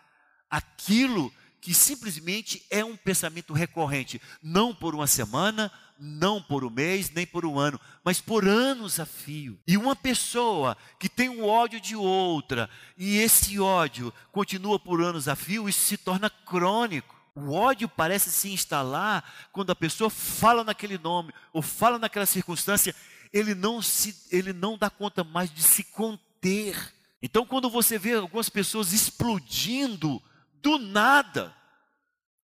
aquilo 0.50 1.32
que 1.62 1.72
simplesmente 1.72 2.66
é 2.72 2.84
um 2.84 2.98
pensamento 2.98 3.54
recorrente, 3.54 4.20
não 4.42 4.74
por 4.74 4.96
uma 4.96 5.06
semana, 5.06 5.72
não 6.00 6.42
por 6.42 6.66
um 6.66 6.72
mês, 6.72 7.12
nem 7.12 7.28
por 7.28 7.46
um 7.46 7.60
ano, 7.60 7.80
mas 8.04 8.20
por 8.20 8.48
anos 8.48 9.00
a 9.00 9.06
fio. 9.06 9.60
E 9.68 9.78
uma 9.78 9.96
pessoa 9.96 10.76
que 11.00 11.08
tem 11.08 11.30
um 11.30 11.46
ódio 11.46 11.80
de 11.80 11.96
outra, 11.96 12.68
e 12.98 13.18
esse 13.18 13.60
ódio 13.60 14.12
continua 14.32 14.80
por 14.80 15.00
anos 15.00 15.28
a 15.28 15.36
fio, 15.36 15.70
isso 15.70 15.82
se 15.82 15.96
torna 15.96 16.28
crônico. 16.28 17.16
O 17.36 17.54
ódio 17.54 17.88
parece 17.88 18.32
se 18.32 18.50
instalar 18.52 19.24
quando 19.52 19.70
a 19.70 19.76
pessoa 19.76 20.10
fala 20.10 20.64
naquele 20.64 20.98
nome, 20.98 21.32
ou 21.54 21.62
fala 21.62 22.00
naquela 22.00 22.26
circunstância, 22.26 22.96
ele 23.32 23.54
não, 23.56 23.82
se, 23.82 24.16
ele 24.32 24.54
não 24.54 24.78
dá 24.78 24.90
conta 24.90 25.24
mais 25.24 25.54
de 25.54 25.62
se 25.62 25.84
conter. 25.84 26.94
Então, 27.22 27.46
quando 27.46 27.70
você 27.70 27.98
vê 27.98 28.14
algumas 28.14 28.50
pessoas 28.50 28.94
explodindo 28.94 30.22
do 30.62 30.78
nada, 30.78 31.56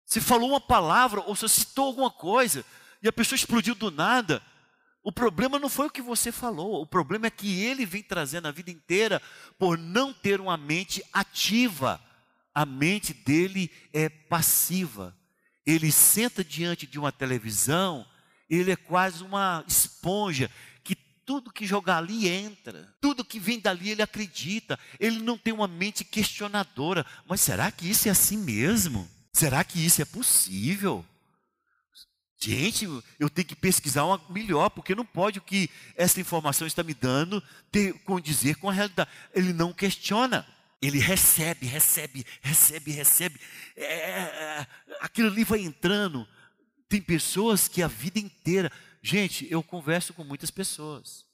se 0.05 0.19
falou 0.19 0.49
uma 0.49 0.61
palavra 0.61 1.21
ou 1.21 1.35
se 1.35 1.47
citou 1.47 1.87
alguma 1.87 2.09
coisa, 2.11 2.65
e 3.01 3.07
a 3.07 3.13
pessoa 3.13 3.35
explodiu 3.35 3.75
do 3.75 3.91
nada. 3.91 4.41
O 5.01 5.11
problema 5.11 5.57
não 5.57 5.69
foi 5.69 5.87
o 5.87 5.91
que 5.91 6.01
você 6.01 6.31
falou, 6.31 6.81
o 6.81 6.85
problema 6.85 7.27
é 7.27 7.31
que 7.31 7.61
ele 7.61 7.85
vem 7.85 8.03
trazendo 8.03 8.47
a 8.47 8.51
vida 8.51 8.69
inteira 8.69 9.21
por 9.57 9.77
não 9.77 10.13
ter 10.13 10.41
uma 10.41 10.57
mente 10.57 11.03
ativa. 11.13 12.01
A 12.53 12.65
mente 12.65 13.13
dele 13.13 13.71
é 13.93 14.09
passiva. 14.09 15.15
Ele 15.65 15.91
senta 15.91 16.43
diante 16.43 16.85
de 16.85 16.99
uma 16.99 17.11
televisão, 17.11 18.05
ele 18.49 18.71
é 18.71 18.75
quase 18.75 19.23
uma 19.23 19.63
esponja 19.67 20.49
tudo 21.29 21.53
que 21.53 21.63
jogar 21.63 21.97
ali 21.97 22.27
entra, 22.27 22.91
tudo 22.99 23.23
que 23.23 23.39
vem 23.39 23.59
dali 23.59 23.91
ele 23.91 24.01
acredita. 24.01 24.79
Ele 24.99 25.19
não 25.19 25.37
tem 25.37 25.53
uma 25.53 25.67
mente 25.67 26.03
questionadora. 26.03 27.05
Mas 27.27 27.39
será 27.39 27.71
que 27.71 27.87
isso 27.87 28.07
é 28.07 28.11
assim 28.11 28.35
mesmo? 28.35 29.07
Será 29.31 29.63
que 29.63 29.85
isso 29.85 30.01
é 30.01 30.05
possível? 30.05 31.05
Gente, 32.35 32.87
eu 33.19 33.29
tenho 33.29 33.47
que 33.47 33.55
pesquisar 33.55 34.05
uma 34.05 34.19
melhor, 34.27 34.71
porque 34.71 34.95
não 34.95 35.05
pode 35.05 35.37
o 35.37 35.41
que 35.43 35.69
essa 35.95 36.19
informação 36.19 36.65
está 36.65 36.81
me 36.81 36.95
dando 36.95 37.43
ter, 37.71 37.93
condizer 37.99 38.55
com 38.55 38.67
a 38.67 38.73
realidade. 38.73 39.11
Ele 39.31 39.53
não 39.53 39.71
questiona. 39.71 40.47
Ele 40.81 40.97
recebe, 40.97 41.67
recebe, 41.67 42.25
recebe, 42.41 42.91
recebe. 42.91 43.39
É, 43.77 43.83
é, 43.83 44.19
é, 44.19 44.67
aquilo 44.99 45.27
ali 45.27 45.43
vai 45.43 45.59
entrando. 45.59 46.27
Tem 46.87 46.99
pessoas 46.99 47.67
que 47.67 47.83
a 47.83 47.87
vida 47.87 48.17
inteira. 48.17 48.71
Gente, 49.01 49.47
eu 49.49 49.63
converso 49.63 50.13
com 50.13 50.23
muitas 50.23 50.51
pessoas. 50.51 51.25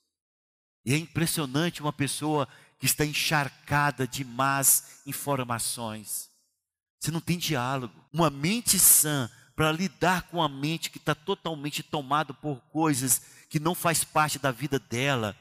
E 0.86 0.94
é 0.94 0.98
impressionante 0.98 1.82
uma 1.82 1.94
pessoa 1.94 2.48
que 2.80 2.86
está 2.86 3.06
encharcada 3.06 4.08
de 4.08 4.24
más 4.24 5.02
informações. 5.06 6.30
Você 7.00 7.12
não 7.12 7.22
tem 7.22 7.38
diálogo. 7.38 7.94
Uma 8.14 8.30
mente 8.30 8.78
sã 8.78 9.30
para 9.56 9.72
lidar 9.72 10.24
com 10.24 10.44
a 10.44 10.50
mente 10.50 10.90
que 10.90 10.98
está 10.98 11.16
totalmente 11.16 11.82
tomada 11.82 12.34
por 12.34 12.60
coisas 12.72 13.22
que 13.50 13.60
não 13.60 13.74
faz 13.74 14.04
parte 14.04 14.38
da 14.38 14.52
vida 14.52 14.78
dela. 14.78 15.36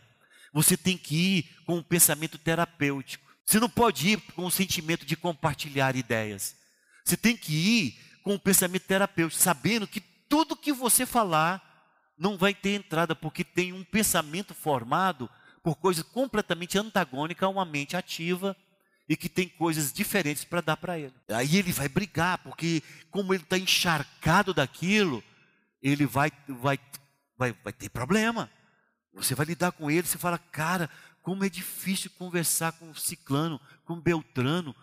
Você 0.53 0.77
tem 0.77 0.97
que 0.97 1.17
ir 1.17 1.57
com 1.67 1.77
um 1.77 1.83
pensamento 1.83 2.39
terapêutico. 2.39 3.25
Você 3.45 3.59
não 3.61 3.69
pode 3.69 4.11
ir 4.11 4.21
com 4.35 4.47
o 4.47 4.51
sentimento 4.51 5.05
de 5.05 5.17
compartilhar 5.17 5.97
ideias. 5.97 6.57
Você 7.05 7.17
tem 7.17 7.37
que 7.37 7.53
ir 7.53 7.99
com 8.23 8.35
um 8.35 8.39
pensamento 8.39 8.87
terapêutico, 8.87 9.43
sabendo 9.43 9.87
que 9.87 10.01
tudo 10.01 10.57
que 10.57 10.73
você 10.73 11.05
falar 11.05 11.74
não 12.17 12.37
vai 12.37 12.55
ter 12.55 12.71
entrada, 12.71 13.15
porque 13.15 13.45
tem 13.45 13.73
um 13.73 13.85
pensamento 13.85 14.55
formado 14.55 15.29
por 15.63 15.77
coisas 15.77 16.03
completamente 16.03 16.79
antagônicas 16.79 17.47
a 17.47 17.49
uma 17.49 17.65
mente 17.65 17.97
ativa 17.97 18.57
e 19.09 19.17
que 19.17 19.29
tem 19.29 19.49
coisas 19.49 19.93
diferentes 19.93 20.45
para 20.45 20.61
dar 20.61 20.77
para 20.77 20.99
ele. 20.99 21.15
Aí 21.29 21.57
ele 21.57 21.73
vai 21.73 21.89
brigar, 21.89 22.39
porque 22.39 22.83
como 23.11 23.35
ele 23.35 23.43
está 23.43 23.59
encharcado 23.59 24.55
daquilo, 24.55 25.23
ele 25.83 26.07
vai, 26.07 26.33
vai, 26.49 26.79
vai, 27.37 27.53
vai 27.65 27.73
ter 27.73 27.89
problema. 27.89 28.51
Você 29.13 29.35
vai 29.35 29.47
lidar 29.47 29.73
com 29.73 29.91
ele, 29.91 30.07
você 30.07 30.19
fala, 30.19 30.39
cara, 30.39 30.89
como 31.23 31.45
é 31.45 31.49
difícil 31.49 32.11
conversar 32.19 32.73
com 32.73 32.91
o 32.91 32.95
ciclano, 32.95 33.61
com 33.85 33.95
o 33.95 34.01
Beltrano. 34.01 34.75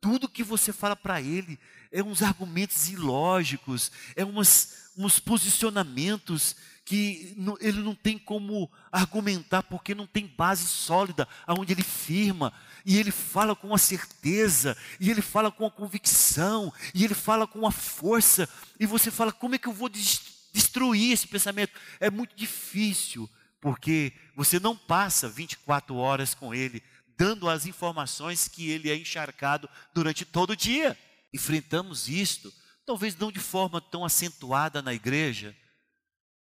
Tudo 0.00 0.28
que 0.28 0.42
você 0.42 0.72
fala 0.72 0.96
para 0.96 1.20
ele 1.20 1.58
é 1.90 2.02
uns 2.02 2.22
argumentos 2.22 2.88
ilógicos, 2.88 3.90
é 4.14 4.24
umas, 4.24 4.90
uns 4.96 5.18
posicionamentos 5.18 6.56
que 6.86 7.36
ele 7.60 7.80
não 7.80 7.96
tem 7.96 8.16
como 8.16 8.70
argumentar 8.92 9.64
porque 9.64 9.92
não 9.92 10.06
tem 10.06 10.24
base 10.24 10.64
sólida 10.68 11.26
aonde 11.44 11.72
ele 11.72 11.82
firma. 11.82 12.52
E 12.84 12.96
ele 12.96 13.10
fala 13.10 13.56
com 13.56 13.74
a 13.74 13.78
certeza 13.78 14.76
e 15.00 15.10
ele 15.10 15.20
fala 15.20 15.50
com 15.50 15.66
a 15.66 15.70
convicção 15.70 16.72
e 16.94 17.04
ele 17.04 17.12
fala 17.12 17.44
com 17.44 17.66
a 17.66 17.72
força. 17.72 18.48
E 18.78 18.86
você 18.86 19.10
fala 19.10 19.32
como 19.32 19.56
é 19.56 19.58
que 19.58 19.66
eu 19.66 19.72
vou 19.72 19.88
destruir 19.88 21.12
esse 21.12 21.26
pensamento? 21.26 21.72
É 21.98 22.08
muito 22.08 22.36
difícil 22.36 23.28
porque 23.60 24.12
você 24.36 24.60
não 24.60 24.76
passa 24.76 25.28
24 25.28 25.96
horas 25.96 26.34
com 26.34 26.54
ele 26.54 26.80
dando 27.18 27.48
as 27.48 27.66
informações 27.66 28.46
que 28.46 28.70
ele 28.70 28.90
é 28.90 28.96
encharcado 28.96 29.68
durante 29.92 30.24
todo 30.24 30.50
o 30.50 30.56
dia. 30.56 30.96
Enfrentamos 31.34 32.08
isto 32.08 32.52
talvez 32.86 33.16
não 33.16 33.32
de 33.32 33.40
forma 33.40 33.80
tão 33.80 34.04
acentuada 34.04 34.80
na 34.80 34.94
igreja 34.94 35.52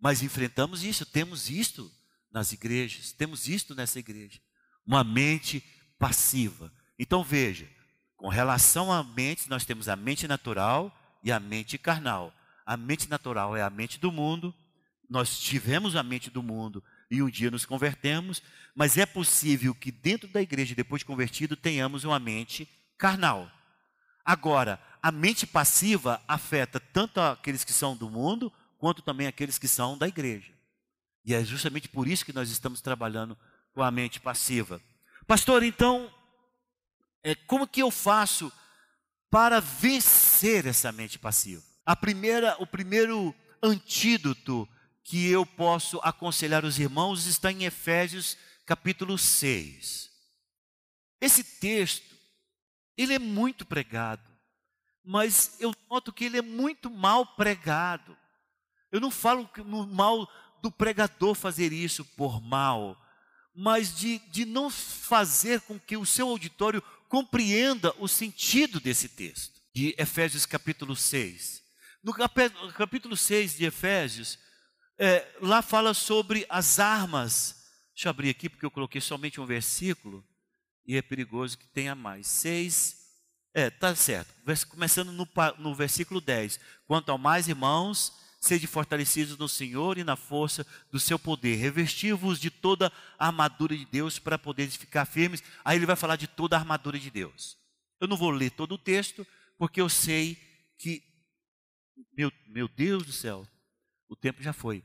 mas 0.05 0.23
enfrentamos 0.23 0.85
isso, 0.85 1.07
temos 1.07 1.49
isto 1.49 1.91
nas 2.31 2.53
igrejas, 2.53 3.11
temos 3.13 3.49
isto 3.49 3.75
nessa 3.75 3.99
igreja. 3.99 4.39
Uma 4.87 5.03
mente 5.03 5.65
passiva. 5.99 6.71
Então 6.99 7.25
veja, 7.25 7.67
com 8.15 8.29
relação 8.29 8.93
à 8.93 9.03
mente, 9.03 9.49
nós 9.49 9.65
temos 9.65 9.89
a 9.89 9.97
mente 9.97 10.29
natural 10.29 10.95
e 11.23 11.33
a 11.33 11.41
mente 11.41 11.79
carnal. 11.79 12.35
A 12.67 12.77
mente 12.77 13.09
natural 13.09 13.57
é 13.57 13.63
a 13.63 13.71
mente 13.71 13.99
do 13.99 14.13
mundo, 14.13 14.55
nós 15.09 15.39
tivemos 15.39 15.97
a 15.97 16.03
mente 16.03 16.29
do 16.29 16.43
mundo 16.43 16.85
e 17.11 17.23
um 17.23 17.31
dia 17.31 17.51
nos 17.51 17.65
convertemos, 17.65 18.43
mas 18.75 18.99
é 18.99 19.07
possível 19.07 19.75
que 19.75 19.91
dentro 19.91 20.29
da 20.29 20.43
igreja, 20.43 20.75
depois 20.75 21.01
de 21.01 21.07
convertido, 21.07 21.57
tenhamos 21.57 22.05
uma 22.05 22.19
mente 22.19 22.69
carnal. 22.99 23.51
Agora, 24.23 24.79
a 25.01 25.11
mente 25.11 25.47
passiva 25.47 26.23
afeta 26.29 26.79
tanto 26.79 27.23
aqueles 27.23 27.65
que 27.65 27.73
são 27.73 27.97
do 27.97 28.11
mundo 28.11 28.53
quanto 28.85 29.01
também 29.01 29.27
aqueles 29.27 29.57
que 29.57 29.67
são 29.67 29.97
da 29.97 30.07
igreja. 30.07 30.53
E 31.25 31.33
é 31.33 31.43
justamente 31.43 31.89
por 31.89 32.07
isso 32.07 32.23
que 32.23 32.35
nós 32.35 32.51
estamos 32.51 32.83
trabalhando 32.83 33.35
com 33.73 33.83
a 33.83 33.91
mente 33.91 34.21
passiva. 34.21 34.79
Pastor, 35.27 35.63
então, 35.63 36.13
é, 37.23 37.35
como 37.35 37.67
que 37.67 37.81
eu 37.81 37.91
faço 37.91 38.53
para 39.31 39.59
vencer 39.59 40.67
essa 40.67 40.93
mente 40.93 41.19
passiva? 41.19 41.63
A 41.87 41.97
primeira, 41.97 42.59
o 42.61 42.67
primeiro 42.67 43.35
antídoto 43.63 44.69
que 45.03 45.31
eu 45.31 45.47
posso 45.47 45.99
aconselhar 46.03 46.63
os 46.63 46.79
irmãos 46.79 47.25
está 47.25 47.51
em 47.51 47.65
Efésios 47.65 48.37
capítulo 48.67 49.17
6. 49.17 50.11
Esse 51.23 51.43
texto, 51.43 52.15
ele 52.99 53.15
é 53.15 53.19
muito 53.19 53.65
pregado, 53.65 54.31
mas 55.03 55.57
eu 55.59 55.75
noto 55.89 56.13
que 56.13 56.27
ele 56.27 56.37
é 56.37 56.43
muito 56.43 56.91
mal 56.91 57.25
pregado. 57.25 58.15
Eu 58.95 59.01
não 59.01 59.11
falo 59.11 59.51
no 59.67 59.89
mal 59.89 60.31
do 60.63 60.71
pregador 60.71 61.35
fazer 61.35 61.73
isso 61.73 62.05
por 62.05 62.41
mal, 62.41 62.97
mas 63.53 63.93
de, 63.93 64.21
de 64.31 64.45
não 64.45 64.71
fazer 64.71 65.63
com 65.63 65.81
que 65.81 65.97
o 65.97 66.07
seu 66.07 66.29
auditório 66.29 66.81
compreenda 67.09 67.93
o 67.99 68.07
sentido 68.07 68.79
desse 68.79 69.09
texto, 69.09 69.61
de 69.75 69.97
Efésios 69.99 70.47
capítulo 70.47 70.95
6. 70.95 71.61
No 72.05 72.15
capítulo 72.73 73.17
6 73.17 73.57
de 73.57 73.65
Efésios, 73.65 74.39
é, 74.97 75.29
lá 75.41 75.61
fala 75.61 75.93
sobre 75.93 76.47
as 76.49 76.79
armas. 76.79 77.65
Deixa 77.97 78.07
eu 78.07 78.11
abrir 78.11 78.31
aqui, 78.31 78.49
porque 78.49 78.65
eu 78.65 78.71
coloquei 78.71 79.01
somente 79.01 79.41
um 79.41 79.45
versículo, 79.45 80.25
e 80.87 80.97
é 80.97 81.03
perigoso 81.03 81.59
que 81.59 81.67
tenha 81.67 81.97
mais. 81.97 82.29
6, 82.29 82.97
é, 83.53 83.71
tá 83.71 83.93
certo. 83.97 84.33
Começando 84.69 85.11
no, 85.11 85.29
no 85.59 85.75
versículo 85.75 86.21
10. 86.21 86.61
Quanto 86.87 87.11
ao 87.11 87.19
mais, 87.19 87.49
irmãos, 87.49 88.23
sede 88.45 88.67
fortalecidos 88.67 89.37
no 89.37 89.49
Senhor 89.49 89.99
e 89.99 90.05
na 90.05 90.17
força 90.17 90.67
do 90.91 91.01
seu 91.01 91.19
poder. 91.19 91.57
Revesti-vos 91.57 92.39
de 92.39 92.51
toda 92.51 92.93
a 93.19 93.27
armadura 93.27 93.77
de 93.77 93.85
Deus 93.85 94.19
para 94.19 94.39
poderes 94.39 94.77
ficar 94.77 95.07
firmes. 95.07 95.43
Aí 95.65 95.77
ele 95.79 95.87
vai 95.87 95.97
falar 95.97 96.17
de 96.17 96.27
toda 96.27 96.57
a 96.57 96.59
armadura 96.59 96.99
de 96.99 97.11
Deus. 97.11 97.57
Eu 98.01 98.07
não 98.07 98.17
vou 98.17 98.31
ler 98.31 98.51
todo 98.51 98.73
o 98.73 98.79
texto, 98.79 99.27
porque 99.57 99.81
eu 99.81 99.89
sei 99.89 100.37
que, 100.79 101.03
meu, 102.17 102.31
meu 102.47 102.69
Deus 102.69 103.05
do 103.05 103.13
céu, 103.13 103.47
o 104.09 104.17
tempo 104.17 104.43
já 104.43 104.53
foi. 104.53 104.85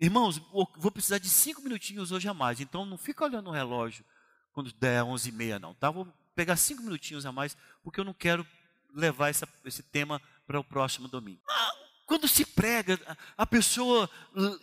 Irmãos, 0.00 0.38
vou 0.76 0.90
precisar 0.90 1.18
de 1.18 1.28
cinco 1.28 1.62
minutinhos 1.62 2.10
hoje 2.10 2.26
a 2.26 2.34
mais, 2.34 2.58
então 2.58 2.86
não 2.86 2.96
fica 2.96 3.24
olhando 3.24 3.50
o 3.50 3.52
relógio 3.52 4.04
quando 4.52 4.72
der 4.72 5.04
onze 5.04 5.28
e 5.28 5.32
meia 5.32 5.58
não, 5.58 5.74
tá? 5.74 5.90
Vou 5.90 6.06
pegar 6.34 6.56
cinco 6.56 6.82
minutinhos 6.82 7.26
a 7.26 7.30
mais, 7.30 7.56
porque 7.82 8.00
eu 8.00 8.04
não 8.04 8.14
quero 8.14 8.46
levar 8.94 9.28
essa, 9.28 9.48
esse 9.64 9.82
tema 9.82 10.20
para 10.46 10.58
o 10.58 10.64
próximo 10.64 11.06
domingo. 11.06 11.40
Ah, 11.48 11.72
quando 12.10 12.26
se 12.26 12.44
prega, 12.44 12.98
a 13.38 13.46
pessoa 13.46 14.10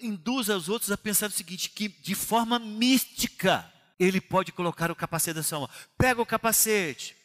induz 0.01 0.49
aos 0.49 0.67
outros 0.67 0.91
a 0.91 0.97
pensar 0.97 1.29
o 1.29 1.31
seguinte: 1.31 1.69
que 1.69 1.87
de 1.87 2.13
forma 2.13 2.59
mística 2.59 3.65
ele 3.97 4.19
pode 4.19 4.51
colocar 4.51 4.91
o 4.91 4.95
capacete 4.95 5.35
da 5.35 5.43
sua 5.43 5.59
mão. 5.59 5.69
Pega 5.97 6.21
o 6.21 6.25
capacete. 6.25 7.15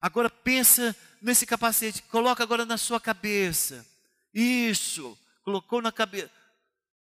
Agora 0.00 0.30
pensa 0.30 0.96
nesse 1.20 1.44
capacete, 1.44 2.00
coloca 2.04 2.42
agora 2.42 2.64
na 2.64 2.78
sua 2.78 2.98
cabeça. 2.98 3.86
Isso, 4.32 5.18
colocou 5.44 5.82
na 5.82 5.92
cabeça. 5.92 6.30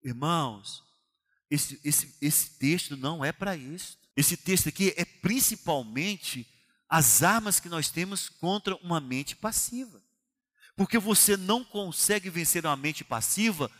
Irmãos, 0.03 0.83
esse, 1.49 1.79
esse, 1.85 2.17
esse 2.21 2.49
texto 2.59 2.97
não 2.97 3.23
é 3.23 3.31
para 3.31 3.55
isso. 3.55 3.97
Esse 4.13 4.35
texto 4.35 4.67
aqui 4.67 4.93
é 4.97 5.05
principalmente 5.05 6.45
as 6.89 7.23
armas 7.23 7.61
que 7.61 7.69
nós 7.69 7.89
temos 7.89 8.27
contra 8.27 8.75
uma 8.75 8.99
mente 8.99 9.37
passiva. 9.37 10.04
Porque 10.75 10.97
você 10.97 11.37
não 11.37 11.63
consegue 11.63 12.29
vencer 12.29 12.65
uma 12.65 12.75
mente 12.75 13.03
passiva 13.03 13.71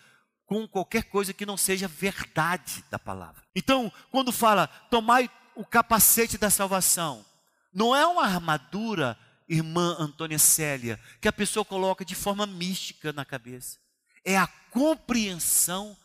com 0.46 0.68
qualquer 0.68 1.04
coisa 1.04 1.34
que 1.34 1.46
não 1.46 1.58
seja 1.58 1.88
verdade 1.88 2.84
da 2.90 3.00
palavra. 3.00 3.44
Então, 3.56 3.92
quando 4.12 4.32
fala, 4.32 4.68
tomai 4.90 5.30
o 5.56 5.66
capacete 5.66 6.38
da 6.38 6.50
salvação, 6.50 7.26
não 7.74 7.96
é 7.96 8.06
uma 8.06 8.24
armadura, 8.24 9.18
irmã 9.48 9.96
Antônia 10.00 10.40
Célia, 10.40 11.00
que 11.20 11.28
a 11.28 11.34
pessoa 11.34 11.66
coloca 11.66 12.06
de 12.06 12.16
forma 12.16 12.46
mística 12.46 13.12
na 13.12 13.26
cabeça. 13.26 13.78
É 14.24 14.38
a 14.38 14.48
compreensão 14.48 15.96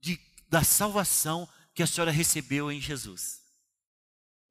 de, 0.00 0.20
da 0.48 0.62
salvação 0.62 1.48
que 1.74 1.82
a 1.82 1.86
senhora 1.86 2.10
recebeu 2.10 2.70
em 2.70 2.80
Jesus. 2.80 3.40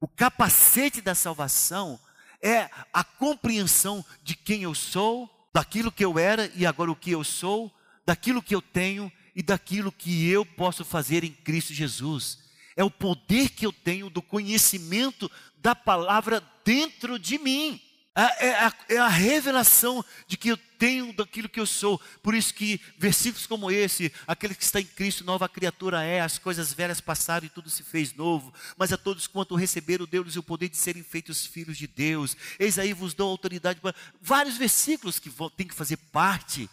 O 0.00 0.08
capacete 0.08 1.00
da 1.00 1.14
salvação 1.14 2.00
é 2.42 2.70
a 2.92 3.04
compreensão 3.04 4.04
de 4.22 4.34
quem 4.34 4.62
eu 4.62 4.74
sou, 4.74 5.28
daquilo 5.52 5.92
que 5.92 6.04
eu 6.04 6.18
era 6.18 6.50
e 6.54 6.64
agora 6.64 6.90
o 6.90 6.96
que 6.96 7.10
eu 7.10 7.24
sou, 7.24 7.72
daquilo 8.04 8.42
que 8.42 8.54
eu 8.54 8.62
tenho 8.62 9.10
e 9.34 9.42
daquilo 9.42 9.92
que 9.92 10.28
eu 10.28 10.44
posso 10.44 10.84
fazer 10.84 11.24
em 11.24 11.32
Cristo 11.32 11.72
Jesus. 11.72 12.38
É 12.76 12.84
o 12.84 12.90
poder 12.90 13.50
que 13.50 13.66
eu 13.66 13.72
tenho 13.72 14.08
do 14.08 14.22
conhecimento 14.22 15.30
da 15.58 15.74
palavra 15.74 16.42
dentro 16.64 17.18
de 17.18 17.38
mim. 17.38 17.80
É, 18.14 18.48
é 18.48 18.64
a, 18.64 18.72
é 18.88 18.98
a, 18.98 19.08
revelação 19.08 20.04
de 20.26 20.36
que 20.36 20.50
eu 20.50 20.58
tenho 20.80 21.12
daquilo 21.12 21.46
que 21.46 21.60
eu 21.60 21.66
sou. 21.66 22.00
Por 22.22 22.34
isso 22.34 22.54
que 22.54 22.80
versículos 22.96 23.46
como 23.46 23.70
esse, 23.70 24.10
aquele 24.26 24.54
que 24.54 24.64
está 24.64 24.80
em 24.80 24.86
Cristo, 24.86 25.22
nova 25.22 25.46
criatura 25.46 26.02
é, 26.02 26.22
as 26.22 26.38
coisas 26.38 26.72
velhas 26.72 27.02
passaram 27.02 27.46
e 27.46 27.50
tudo 27.50 27.68
se 27.68 27.82
fez 27.82 28.14
novo. 28.14 28.52
Mas 28.78 28.90
a 28.90 28.96
todos 28.96 29.26
quanto 29.26 29.54
receberam 29.54 30.06
Deus 30.06 30.36
o 30.36 30.42
poder 30.42 30.70
de 30.70 30.78
serem 30.78 31.02
feitos 31.02 31.44
filhos 31.44 31.76
de 31.76 31.86
Deus. 31.86 32.34
Eis 32.58 32.78
aí 32.78 32.94
vos 32.94 33.12
dou 33.12 33.30
autoridade 33.30 33.78
para 33.78 33.94
vários 34.22 34.56
versículos 34.56 35.18
que 35.18 35.28
vão, 35.28 35.50
tem 35.50 35.66
que 35.66 35.74
fazer 35.74 35.98
parte 35.98 36.68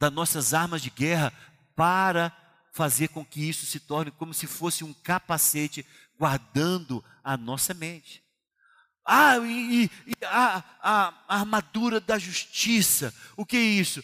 das 0.00 0.12
nossas 0.12 0.52
armas 0.52 0.82
de 0.82 0.90
guerra 0.90 1.32
para 1.76 2.36
fazer 2.72 3.08
com 3.08 3.24
que 3.24 3.48
isso 3.48 3.64
se 3.64 3.78
torne 3.78 4.10
como 4.10 4.34
se 4.34 4.48
fosse 4.48 4.82
um 4.82 4.92
capacete 4.92 5.86
guardando 6.18 7.04
a 7.22 7.36
nossa 7.36 7.72
mente. 7.72 8.24
Ah, 9.04 9.38
e, 9.38 9.90
e 10.06 10.19
a, 10.30 10.64
a, 10.82 11.14
armadura 11.28 12.00
da 12.00 12.18
justiça. 12.18 13.14
O 13.36 13.44
que 13.44 13.56
é 13.56 13.60
isso? 13.60 14.02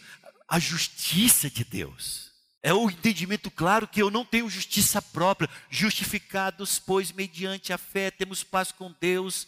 A 0.48 0.58
justiça 0.58 1.50
de 1.50 1.64
Deus. 1.64 2.32
É 2.62 2.74
o 2.74 2.90
entendimento 2.90 3.50
claro 3.50 3.86
que 3.86 4.02
eu 4.02 4.10
não 4.10 4.24
tenho 4.24 4.50
justiça 4.50 5.00
própria. 5.00 5.48
Justificados, 5.70 6.78
pois, 6.78 7.12
mediante 7.12 7.72
a 7.72 7.78
fé, 7.78 8.10
temos 8.10 8.42
paz 8.42 8.72
com 8.72 8.94
Deus, 9.00 9.46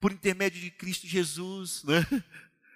por 0.00 0.12
intermédio 0.12 0.60
de 0.60 0.70
Cristo 0.70 1.06
Jesus. 1.06 1.82
Né? 1.84 2.06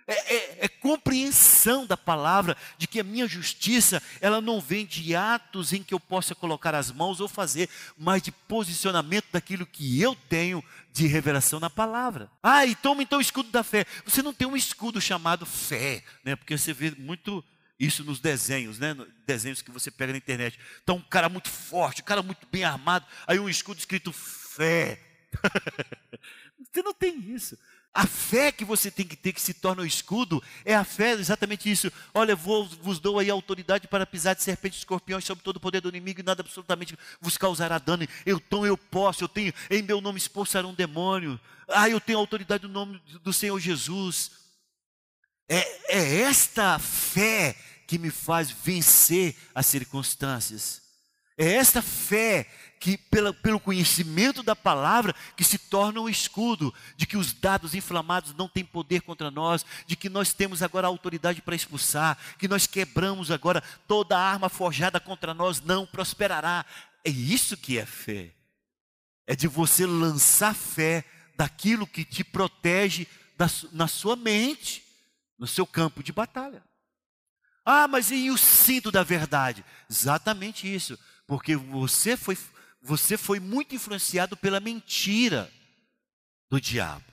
É, 0.09 0.35
é, 0.35 0.65
é, 0.67 0.69
compreensão 0.69 1.85
da 1.85 1.97
palavra 1.97 2.57
de 2.79 2.87
que 2.87 3.01
a 3.01 3.05
minha 3.05 3.27
justiça 3.27 4.01
ela 4.21 4.41
não 4.41 4.61
vem 4.61 4.87
de 4.87 5.17
atos 5.17 5.73
em 5.73 5.83
que 5.83 5.93
eu 5.93 5.99
possa 5.99 6.33
colocar 6.33 6.77
as 6.77 6.93
mãos 6.93 7.21
ou 7.21 7.27
fazer, 7.27 7.69
mas 7.99 8.23
de 8.23 8.31
posicionamento 8.31 9.27
daquilo 9.33 9.67
que 9.67 10.01
eu 10.01 10.15
tenho 10.29 10.63
de 10.93 11.09
revelação 11.09 11.59
na 11.59 11.69
palavra. 11.69 12.31
Ah, 12.41 12.65
e 12.65 12.77
toma 12.77 13.03
então 13.03 13.19
o 13.19 13.23
escudo 13.23 13.51
da 13.51 13.65
fé. 13.65 13.85
Você 14.05 14.23
não 14.23 14.33
tem 14.33 14.47
um 14.47 14.57
escudo 14.57 15.01
chamado 15.01 15.45
fé, 15.45 16.05
né? 16.25 16.37
Porque 16.37 16.57
você 16.57 16.73
vê 16.73 16.93
muito 16.93 17.45
isso 17.79 18.05
nos 18.05 18.21
desenhos, 18.21 18.79
né? 18.79 18.97
Desenhos 19.27 19.61
que 19.61 19.73
você 19.73 19.91
pega 19.91 20.13
na 20.13 20.19
internet. 20.19 20.59
Então, 20.85 20.97
um 20.97 21.03
cara 21.03 21.29
muito 21.29 21.51
forte, 21.51 22.01
um 22.01 22.05
cara 22.05 22.23
muito 22.23 22.47
bem 22.51 22.63
armado, 22.63 23.05
aí 23.27 23.41
um 23.41 23.49
escudo 23.49 23.79
escrito 23.79 24.13
fé. 24.13 25.01
você 26.73 26.81
não 26.83 26.95
tem 26.95 27.19
isso. 27.35 27.59
A 27.97 28.07
fé 28.07 28.53
que 28.53 28.63
você 28.63 28.91
tem 28.91 29.07
que 29.07 29.17
ter, 29.17 29.33
que 29.33 29.41
se 29.41 29.55
torna 29.55 29.81
o 29.81 29.87
escudo, 29.87 30.43
é 30.67 30.75
a 30.75 30.85
fé, 30.85 31.13
exatamente 31.13 31.71
isso. 31.71 31.91
Olha, 32.13 32.37
vou, 32.37 32.67
vos 32.83 32.99
dou 32.99 33.19
aí 33.19 33.31
autoridade 33.31 33.89
para 33.89 34.05
pisar 34.05 34.35
de 34.35 34.43
serpentes 34.43 34.79
e 34.79 34.81
escorpiões 34.81 35.25
sobre 35.25 35.43
todo 35.43 35.57
o 35.57 35.61
poder 35.61 35.81
do 35.81 35.89
inimigo 35.89 36.21
e 36.21 36.23
nada 36.23 36.43
absolutamente 36.43 36.95
vos 37.23 37.39
causará 37.39 37.79
dano. 37.79 38.07
Eu, 38.27 38.37
então 38.37 38.67
eu 38.67 38.77
posso, 38.77 39.25
eu 39.25 39.29
tenho, 39.29 39.51
em 39.71 39.81
meu 39.81 40.03
nome 40.03 40.19
expulsar 40.19 40.67
um 40.67 40.75
demônio. 40.75 41.41
Ah, 41.67 41.89
eu 41.89 41.99
tenho 41.99 42.19
autoridade 42.19 42.65
no 42.65 42.69
nome 42.69 43.01
do 43.23 43.33
Senhor 43.33 43.59
Jesus. 43.59 44.33
É, 45.49 45.97
é 45.97 46.21
esta 46.21 46.79
fé 46.79 47.57
que 47.87 47.99
me 47.99 48.11
faz 48.11 48.51
vencer 48.51 49.35
as 49.55 49.65
circunstâncias. 49.65 50.83
É 51.39 51.55
esta 51.55 51.81
fé 51.81 52.47
que, 52.87 52.97
pela, 52.97 53.35
pelo 53.35 53.59
conhecimento 53.59 54.45
da 54.45 54.55
palavra, 54.55 55.13
que 55.37 55.43
se 55.43 55.59
torna 55.59 56.01
um 56.01 56.09
escudo, 56.09 56.73
de 56.97 57.05
que 57.05 57.17
os 57.17 57.33
dados 57.33 57.75
inflamados 57.75 58.33
não 58.33 58.47
têm 58.49 58.65
poder 58.65 59.03
contra 59.03 59.29
nós, 59.29 59.67
de 59.89 59.97
que 59.97 60.09
nós 60.09 60.33
temos 60.33 60.63
agora 60.63 60.87
autoridade 60.87 61.43
para 61.43 61.57
expulsar, 61.57 62.17
que 62.39 62.47
nós 62.47 62.65
quebramos 62.65 63.33
agora 63.33 63.61
toda 63.89 64.17
arma 64.17 64.49
forjada 64.49 65.01
contra 65.01 65.35
nós 65.35 65.61
não 65.61 65.85
prosperará. 65.85 66.65
É 67.05 67.11
isso 67.11 67.57
que 67.57 67.77
é 67.77 67.85
fé. 67.85 68.31
É 69.27 69.35
de 69.35 69.49
você 69.49 69.85
lançar 69.85 70.55
fé 70.55 71.05
daquilo 71.37 71.89
que 71.89 72.05
te 72.05 72.23
protege 72.23 73.09
da, 73.37 73.51
na 73.73 73.89
sua 73.89 74.15
mente, 74.15 74.85
no 75.37 75.49
seu 75.49 75.67
campo 75.67 76.05
de 76.05 76.13
batalha. 76.13 76.63
Ah, 77.65 77.89
mas 77.89 78.13
e 78.13 78.31
o 78.31 78.39
cinto 78.39 78.93
da 78.93 79.03
verdade? 79.03 79.65
Exatamente 79.91 80.73
isso, 80.73 80.97
porque 81.27 81.57
você 81.57 82.17
foi 82.17 82.39
você 82.87 83.17
foi 83.17 83.41
muito 83.41 83.75
influenciado 83.75 84.37
pela 84.37 84.61
mentira 84.61 85.53
do 86.49 86.61
diabo. 86.61 87.05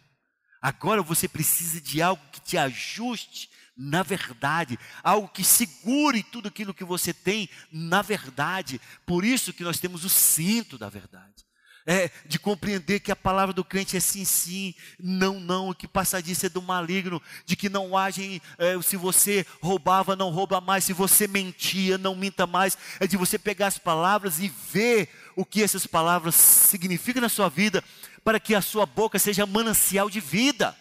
Agora 0.61 1.01
você 1.01 1.27
precisa 1.27 1.81
de 1.81 2.01
algo 2.01 2.21
que 2.31 2.39
te 2.39 2.57
ajuste 2.57 3.49
na 3.75 4.03
verdade, 4.03 4.77
algo 5.03 5.27
que 5.27 5.43
segure 5.43 6.21
tudo 6.21 6.47
aquilo 6.47 6.75
que 6.75 6.83
você 6.83 7.11
tem 7.11 7.49
na 7.71 8.03
verdade. 8.03 8.79
Por 9.03 9.25
isso 9.25 9.51
que 9.51 9.63
nós 9.63 9.79
temos 9.79 10.05
o 10.05 10.09
cinto 10.09 10.77
da 10.77 10.89
verdade 10.89 11.43
é, 11.85 12.09
de 12.25 12.39
compreender 12.39 12.99
que 12.99 13.11
a 13.11 13.15
palavra 13.15 13.53
do 13.53 13.63
crente 13.63 13.97
é 13.97 13.99
sim, 13.99 14.23
sim, 14.23 14.73
não, 14.99 15.39
não, 15.39 15.73
que 15.73 15.87
passar 15.87 16.21
disso 16.21 16.45
é 16.45 16.49
do 16.49 16.61
maligno, 16.61 17.21
de 17.45 17.55
que 17.55 17.69
não 17.69 17.97
agem, 17.97 18.41
é, 18.57 18.81
se 18.81 18.95
você 18.95 19.45
roubava, 19.61 20.15
não 20.15 20.29
rouba 20.29 20.61
mais, 20.61 20.85
se 20.85 20.93
você 20.93 21.27
mentia, 21.27 21.97
não 21.97 22.15
minta 22.15 22.47
mais, 22.47 22.77
é 22.99 23.07
de 23.07 23.17
você 23.17 23.37
pegar 23.37 23.67
as 23.67 23.77
palavras 23.77 24.39
e 24.39 24.47
ver 24.71 25.09
o 25.35 25.45
que 25.45 25.63
essas 25.63 25.87
palavras 25.87 26.35
significam 26.35 27.21
na 27.21 27.29
sua 27.29 27.49
vida, 27.49 27.83
para 28.23 28.39
que 28.39 28.55
a 28.55 28.61
sua 28.61 28.85
boca 28.85 29.19
seja 29.19 29.45
manancial 29.45 30.09
de 30.09 30.19
vida. 30.19 30.75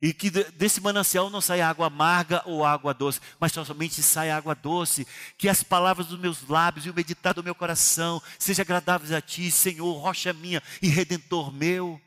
E 0.00 0.12
que 0.12 0.30
desse 0.30 0.80
manancial 0.80 1.30
não 1.30 1.40
saia 1.40 1.68
água 1.68 1.86
amarga 1.86 2.42
ou 2.44 2.64
água 2.64 2.92
doce, 2.92 3.18
mas 3.40 3.52
somente 3.52 4.02
saia 4.02 4.36
água 4.36 4.54
doce. 4.54 5.06
Que 5.38 5.48
as 5.48 5.62
palavras 5.62 6.08
dos 6.08 6.20
meus 6.20 6.46
lábios 6.46 6.84
e 6.84 6.90
o 6.90 6.94
meditar 6.94 7.32
do 7.32 7.42
meu 7.42 7.54
coração 7.54 8.22
sejam 8.38 8.62
agradáveis 8.62 9.10
a 9.10 9.20
Ti, 9.22 9.50
Senhor, 9.50 9.92
rocha 9.94 10.32
minha 10.34 10.62
e 10.82 10.88
redentor 10.88 11.50
meu. 11.50 12.00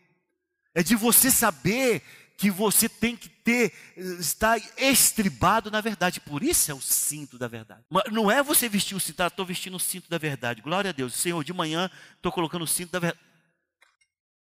É 0.75 0.83
de 0.83 0.95
você 0.95 1.31
saber 1.31 2.03
que 2.39 2.49
você 2.49 2.87
tem 2.87 3.17
que 3.17 3.27
ter, 3.27 3.73
estar 3.97 4.57
estribado 4.77 5.69
na 5.69 5.81
verdade. 5.81 6.21
Por 6.21 6.41
isso 6.41 6.71
é 6.71 6.73
o 6.73 6.79
cinto 6.79 7.37
da 7.37 7.49
verdade. 7.49 7.83
Não 8.13 8.31
é 8.31 8.41
você 8.41 8.69
vestir 8.69 8.95
o 8.95 8.99
cinto, 8.99 9.19
ah, 9.19 9.27
estou 9.27 9.45
vestindo 9.45 9.75
o 9.75 9.79
cinto 9.79 10.09
da 10.09 10.17
verdade. 10.17 10.61
Glória 10.61 10.89
a 10.89 10.93
Deus. 10.93 11.15
Senhor, 11.15 11.43
de 11.43 11.51
manhã 11.51 11.91
estou 12.15 12.31
colocando 12.31 12.61
o 12.61 12.67
cinto 12.67 12.91
da 12.91 12.99
verdade. 12.99 13.21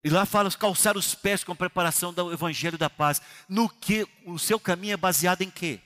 E 0.05 0.09
lá 0.09 0.24
fala 0.24 0.48
calçar 0.53 0.96
os 0.96 1.16
pés 1.16 1.42
com 1.42 1.50
a 1.50 1.57
preparação 1.57 2.12
do 2.12 2.33
evangelho 2.33 2.79
da 2.79 2.88
paz. 2.88 3.20
No 3.48 3.68
que 3.68 4.07
o 4.24 4.38
seu 4.38 4.61
caminho 4.61 4.94
é 4.94 4.96
baseado 4.96 5.42
em 5.42 5.50
quê? 5.50 5.81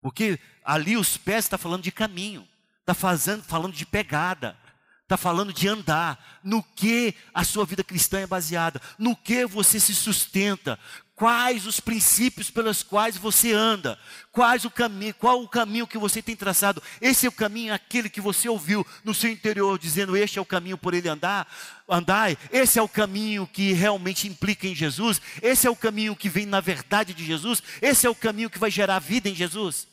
Porque 0.00 0.38
ali 0.64 0.96
os 0.96 1.16
pés 1.16 1.44
está 1.44 1.58
falando 1.58 1.82
de 1.82 1.90
caminho, 1.90 2.46
está 2.80 2.94
falando 2.94 3.74
de 3.74 3.84
pegada, 3.84 4.56
está 5.02 5.16
falando 5.16 5.52
de 5.52 5.66
andar. 5.66 6.40
No 6.44 6.62
que 6.62 7.16
a 7.34 7.42
sua 7.42 7.66
vida 7.66 7.82
cristã 7.82 8.20
é 8.20 8.26
baseada? 8.28 8.80
No 8.96 9.16
que 9.16 9.44
você 9.44 9.80
se 9.80 9.92
sustenta? 9.92 10.78
Quais 11.16 11.66
os 11.66 11.80
princípios 11.80 12.50
pelos 12.50 12.82
quais 12.82 13.16
você 13.16 13.50
anda, 13.50 13.98
quais 14.30 14.66
o 14.66 14.70
caminho, 14.70 15.14
qual 15.14 15.42
o 15.42 15.48
caminho 15.48 15.86
que 15.86 15.96
você 15.96 16.20
tem 16.20 16.36
traçado. 16.36 16.82
Esse 17.00 17.24
é 17.24 17.28
o 17.28 17.32
caminho 17.32 17.72
aquele 17.72 18.10
que 18.10 18.20
você 18.20 18.50
ouviu 18.50 18.86
no 19.02 19.14
seu 19.14 19.30
interior 19.30 19.78
dizendo 19.78 20.14
este 20.14 20.38
é 20.38 20.42
o 20.42 20.46
caminho 20.46 20.76
por 20.76 20.92
ele 20.92 21.08
andar, 21.08 21.50
andai. 21.88 22.36
Esse 22.52 22.78
é 22.78 22.82
o 22.82 22.88
caminho 22.88 23.46
que 23.46 23.72
realmente 23.72 24.28
implica 24.28 24.68
em 24.68 24.74
Jesus. 24.74 25.20
Esse 25.40 25.66
é 25.66 25.70
o 25.70 25.74
caminho 25.74 26.14
que 26.14 26.28
vem 26.28 26.44
na 26.44 26.60
verdade 26.60 27.14
de 27.14 27.24
Jesus. 27.24 27.62
Esse 27.80 28.06
é 28.06 28.10
o 28.10 28.14
caminho 28.14 28.50
que 28.50 28.58
vai 28.58 28.70
gerar 28.70 28.98
vida 28.98 29.26
em 29.26 29.34
Jesus. 29.34 29.88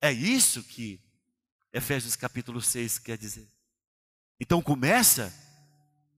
É 0.00 0.12
isso 0.12 0.64
que 0.64 1.00
Efésios 1.72 2.16
capítulo 2.16 2.60
6 2.60 2.98
quer 2.98 3.16
dizer. 3.16 3.48
Então 4.40 4.60
começa 4.60 5.32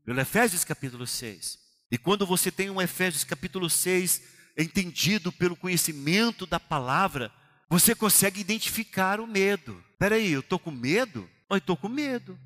pelo 0.07 0.19
Efésios 0.19 0.65
capítulo 0.65 1.07
6. 1.07 1.66
E 1.91 1.97
quando 1.97 2.27
você 2.27 2.51
tem 2.51 2.71
um 2.71 2.81
Efésios 2.81 3.25
capítulo 3.25 3.71
6 3.71 4.23
entendido 4.57 5.31
pelo 5.31 5.57
conhecimento 5.57 6.47
da 6.47 6.59
palavra, 6.59 7.33
você 7.69 7.95
consegue 7.95 8.41
identificar 8.41 9.21
o 9.21 9.27
medo. 9.27 9.83
Espera 9.93 10.17
aí, 10.17 10.33
eu 10.33 10.41
estou 10.41 10.59
com 10.59 10.71
medo? 10.71 11.29
Eu 11.49 11.57
estou 11.59 11.77
com 11.77 11.89
medo. 11.89 12.39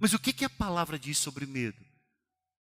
Mas 0.00 0.12
o 0.12 0.18
que, 0.18 0.32
que 0.32 0.44
a 0.44 0.50
palavra 0.50 0.98
diz 0.98 1.18
sobre 1.18 1.46
medo? 1.46 1.84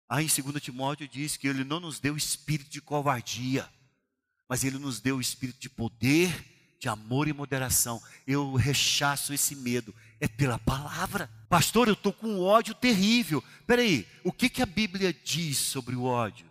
Aí 0.09 0.25
em 0.25 0.43
2 0.43 0.61
Timóteo 0.61 1.07
diz 1.07 1.37
que 1.37 1.47
ele 1.47 1.63
não 1.63 1.79
nos 1.79 1.99
deu 1.99 2.17
espírito 2.17 2.69
de 2.69 2.81
covardia, 2.81 3.69
mas 4.49 4.63
ele 4.63 4.77
nos 4.77 4.99
deu 4.99 5.21
espírito 5.21 5.59
de 5.59 5.69
poder, 5.69 6.50
de 6.81 6.89
amor 6.89 7.27
e 7.27 7.33
moderação. 7.33 8.01
Eu 8.25 8.55
rechaço 8.55 9.35
esse 9.35 9.55
medo, 9.55 9.93
é 10.19 10.27
pela 10.27 10.57
palavra. 10.57 11.29
Pastor, 11.47 11.87
eu 11.87 11.93
estou 11.93 12.11
com 12.11 12.27
um 12.27 12.41
ódio 12.41 12.73
terrível. 12.73 13.43
Peraí, 13.67 14.07
o 14.23 14.31
que, 14.31 14.49
que 14.49 14.63
a 14.63 14.65
Bíblia 14.65 15.13
diz 15.13 15.59
sobre 15.59 15.95
o 15.95 16.03
ódio? 16.03 16.49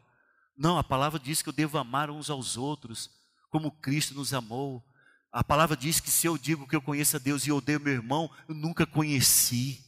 Não, 0.56 0.78
a 0.78 0.84
palavra 0.84 1.18
diz 1.18 1.42
que 1.42 1.48
eu 1.48 1.52
devo 1.52 1.78
amar 1.78 2.10
uns 2.10 2.30
aos 2.30 2.56
outros, 2.56 3.10
como 3.50 3.72
Cristo 3.72 4.14
nos 4.14 4.32
amou. 4.32 4.84
A 5.32 5.42
palavra 5.42 5.76
diz 5.76 5.98
que 5.98 6.10
se 6.10 6.28
eu 6.28 6.38
digo 6.38 6.66
que 6.68 6.76
eu 6.76 6.82
conheço 6.82 7.16
a 7.16 7.18
Deus 7.18 7.44
e 7.44 7.50
odeio 7.50 7.80
meu 7.80 7.92
irmão, 7.92 8.30
eu 8.48 8.54
nunca 8.54 8.86
conheci. 8.86 9.84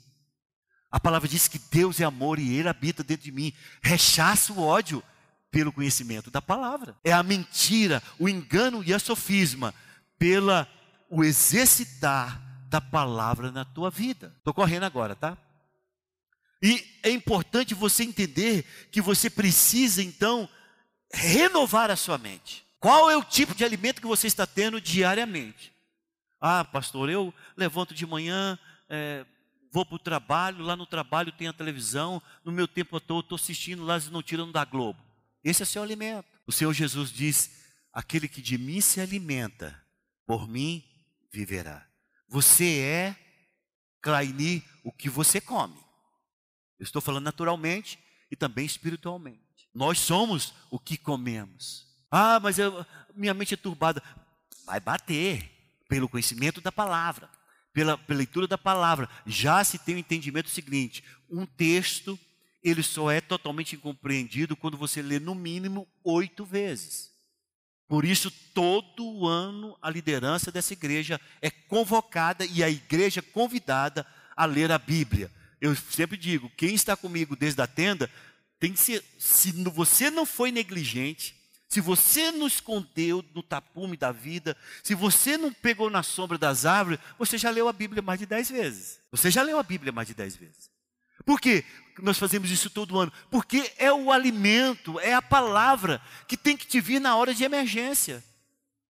A 0.91 0.99
palavra 0.99 1.29
diz 1.29 1.47
que 1.47 1.59
Deus 1.71 2.01
é 2.01 2.05
amor 2.05 2.41
e 2.41 2.57
Ele 2.57 2.69
habita 2.69 3.05
dentro 3.05 3.25
de 3.25 3.31
mim. 3.31 3.53
Rechaço 3.81 4.55
o 4.55 4.61
ódio 4.61 5.05
pelo 5.53 5.73
conhecimento 5.73 6.33
da 6.33 6.43
palavra. 6.43 6.97
É 7.05 7.13
a 7.13 7.23
mentira, 7.23 8.03
o 8.19 8.29
engano 8.29 8.83
e 8.83 8.93
a 8.93 8.99
sofisma 8.99 9.73
pela 10.23 10.69
o 11.11 11.25
exercitar 11.25 12.41
da 12.69 12.81
palavra 12.81 13.51
na 13.51 13.65
tua 13.65 13.91
vida. 13.91 14.33
Estou 14.39 14.55
correndo 14.55 14.85
agora, 14.85 15.17
tá? 15.17 15.37
E 16.63 16.87
é 17.03 17.11
importante 17.11 17.75
você 17.75 18.05
entender 18.05 18.65
que 18.93 19.01
você 19.01 19.29
precisa 19.29 20.01
então 20.01 20.49
renovar 21.13 21.91
a 21.91 21.97
sua 21.97 22.19
mente. 22.19 22.65
Qual 22.79 23.11
é 23.11 23.17
o 23.17 23.25
tipo 23.25 23.53
de 23.53 23.65
alimento 23.65 24.01
que 24.01 24.07
você 24.07 24.29
está 24.29 24.47
tendo 24.47 24.81
diariamente? 24.81 25.73
Ah, 26.41 26.65
pastor, 26.65 27.11
eu 27.11 27.35
levanto 27.57 27.93
de 27.93 28.07
manhã, 28.07 28.57
é, 28.89 29.27
vou 29.73 29.85
para 29.85 29.97
o 29.97 29.99
trabalho, 29.99 30.65
lá 30.65 30.77
no 30.77 30.87
trabalho 30.87 31.33
tem 31.33 31.49
a 31.49 31.53
televisão, 31.53 32.23
no 32.45 32.53
meu 32.53 32.69
tempo 32.69 32.95
eu 32.95 33.19
estou 33.19 33.25
assistindo 33.33 33.85
lá, 33.85 33.99
não 34.13 34.23
tirando 34.23 34.53
da 34.53 34.65
Globo. 34.65 35.01
Esse 35.43 35.65
é 35.65 35.67
seu 35.67 35.83
alimento. 35.83 36.29
O 36.47 36.53
Senhor 36.53 36.73
Jesus 36.73 37.11
diz: 37.11 37.51
aquele 37.93 38.29
que 38.29 38.41
de 38.41 38.57
mim 38.57 38.81
se 38.81 39.01
alimenta, 39.01 39.83
por 40.27 40.49
mim 40.49 40.85
viverá. 41.33 41.87
Você 42.29 42.81
é, 42.81 43.17
Claini, 44.01 44.65
o 44.83 44.93
que 44.93 45.09
você 45.09 45.41
come. 45.41 45.79
Eu 46.79 46.85
estou 46.85 47.01
falando 47.01 47.25
naturalmente 47.25 47.99
e 48.31 48.37
também 48.37 48.65
espiritualmente. 48.65 49.69
Nós 49.75 49.99
somos 49.99 50.55
o 50.71 50.79
que 50.79 50.97
comemos. 50.97 51.87
Ah, 52.11 52.41
mas 52.41 52.59
eu, 52.59 52.85
minha 53.15 53.35
mente 53.35 53.55
é 53.55 53.57
turbada. 53.57 54.03
Vai 54.67 54.81
bater 54.81 55.51
pelo 55.89 56.09
conhecimento 56.09 56.61
da 56.61 56.73
palavra, 56.73 57.31
pela, 57.73 57.97
pela 57.99 58.19
leitura 58.19 58.47
da 58.47 58.59
palavra. 58.59 59.09
Já 59.27 59.63
se 59.63 59.79
tem 59.79 59.95
o 59.95 59.99
entendimento 59.99 60.49
seguinte: 60.49 61.05
um 61.31 61.47
texto 61.47 62.19
ele 62.63 62.83
só 62.83 63.11
é 63.11 63.21
totalmente 63.21 63.77
incompreendido 63.77 64.57
quando 64.57 64.77
você 64.77 65.03
lê 65.03 65.19
no 65.19 65.35
mínimo 65.35 65.87
oito 66.03 66.45
vezes. 66.45 67.12
Por 67.93 68.07
isso, 68.07 68.31
todo 68.55 69.29
ano 69.29 69.77
a 69.83 69.91
liderança 69.91 70.51
dessa 70.51 70.73
igreja 70.73 71.21
é 71.43 71.51
convocada 71.51 72.43
e 72.43 72.65
a 72.65 72.71
igreja 72.71 73.21
é 73.21 73.23
convidada 73.23 74.07
a 74.35 74.47
ler 74.47 74.73
a 74.73 74.79
Bíblia. 74.79 75.31
Eu 75.61 75.77
sempre 75.77 76.17
digo: 76.17 76.51
quem 76.57 76.75
está 76.75 76.97
comigo 76.97 77.37
desde 77.37 77.61
a 77.61 77.67
tenda, 77.67 78.09
tem 78.59 78.73
que 78.73 78.81
ser, 78.81 79.05
se 79.19 79.53
você 79.65 80.09
não 80.09 80.25
foi 80.25 80.51
negligente, 80.51 81.37
se 81.69 81.83
você 81.83 82.33
não 82.33 82.47
escondeu 82.47 83.23
no 83.35 83.43
tapume 83.43 83.95
da 83.95 84.11
vida, 84.11 84.57
se 84.83 84.95
você 84.95 85.37
não 85.37 85.53
pegou 85.53 85.91
na 85.91 86.03
sombra 86.03 86.39
das 86.39 86.65
árvores, 86.65 86.99
você 87.19 87.37
já 87.37 87.51
leu 87.51 87.69
a 87.69 87.75
Bíblia 87.75 88.01
mais 88.01 88.19
de 88.19 88.25
dez 88.25 88.49
vezes. 88.49 89.01
Você 89.11 89.31
já 89.31 89.43
leu 89.43 89.59
a 89.59 89.63
Bíblia 89.63 89.93
mais 89.93 90.09
de 90.09 90.15
dez 90.15 90.35
vezes. 90.35 90.72
Por 91.25 91.41
que 91.41 91.65
nós 92.01 92.19
fazemos 92.19 92.51
isso 92.51 92.71
todo 92.71 92.99
ano? 92.99 93.13
Porque 93.31 93.73
é 93.77 93.93
o 93.93 94.11
alimento, 94.11 94.99
é 95.01 95.15
a 95.15 95.23
palavra 95.23 96.01
que 96.27 96.37
tem 96.37 96.57
que 96.57 96.67
te 96.67 96.81
vir 96.81 97.01
na 97.01 97.17
hora 97.17 97.35
de 97.35 97.45
emergência. 97.45 98.25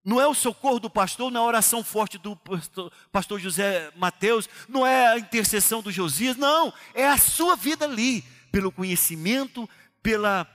Não 0.05 0.20
é 0.20 0.26
o 0.26 0.35
socorro 0.35 0.80
do 0.80 0.91
pastor, 0.91 1.30
não 1.30 1.41
é 1.41 1.45
a 1.45 1.47
oração 1.47 1.85
forte 1.85 2.18
do 2.18 2.35
pastor, 2.35 2.93
pastor 3.12 3.39
José 3.39 3.93
Mateus, 3.97 4.49
não 4.68 4.85
é 4.85 5.07
a 5.07 5.18
intercessão 5.18 5.80
do 5.80 5.93
Josias, 5.93 6.37
não, 6.37 6.72
é 6.93 7.07
a 7.07 7.16
sua 7.16 7.55
vida 7.55 7.85
ali, 7.85 8.24
pelo 8.51 8.72
conhecimento, 8.72 9.68
pela 10.03 10.49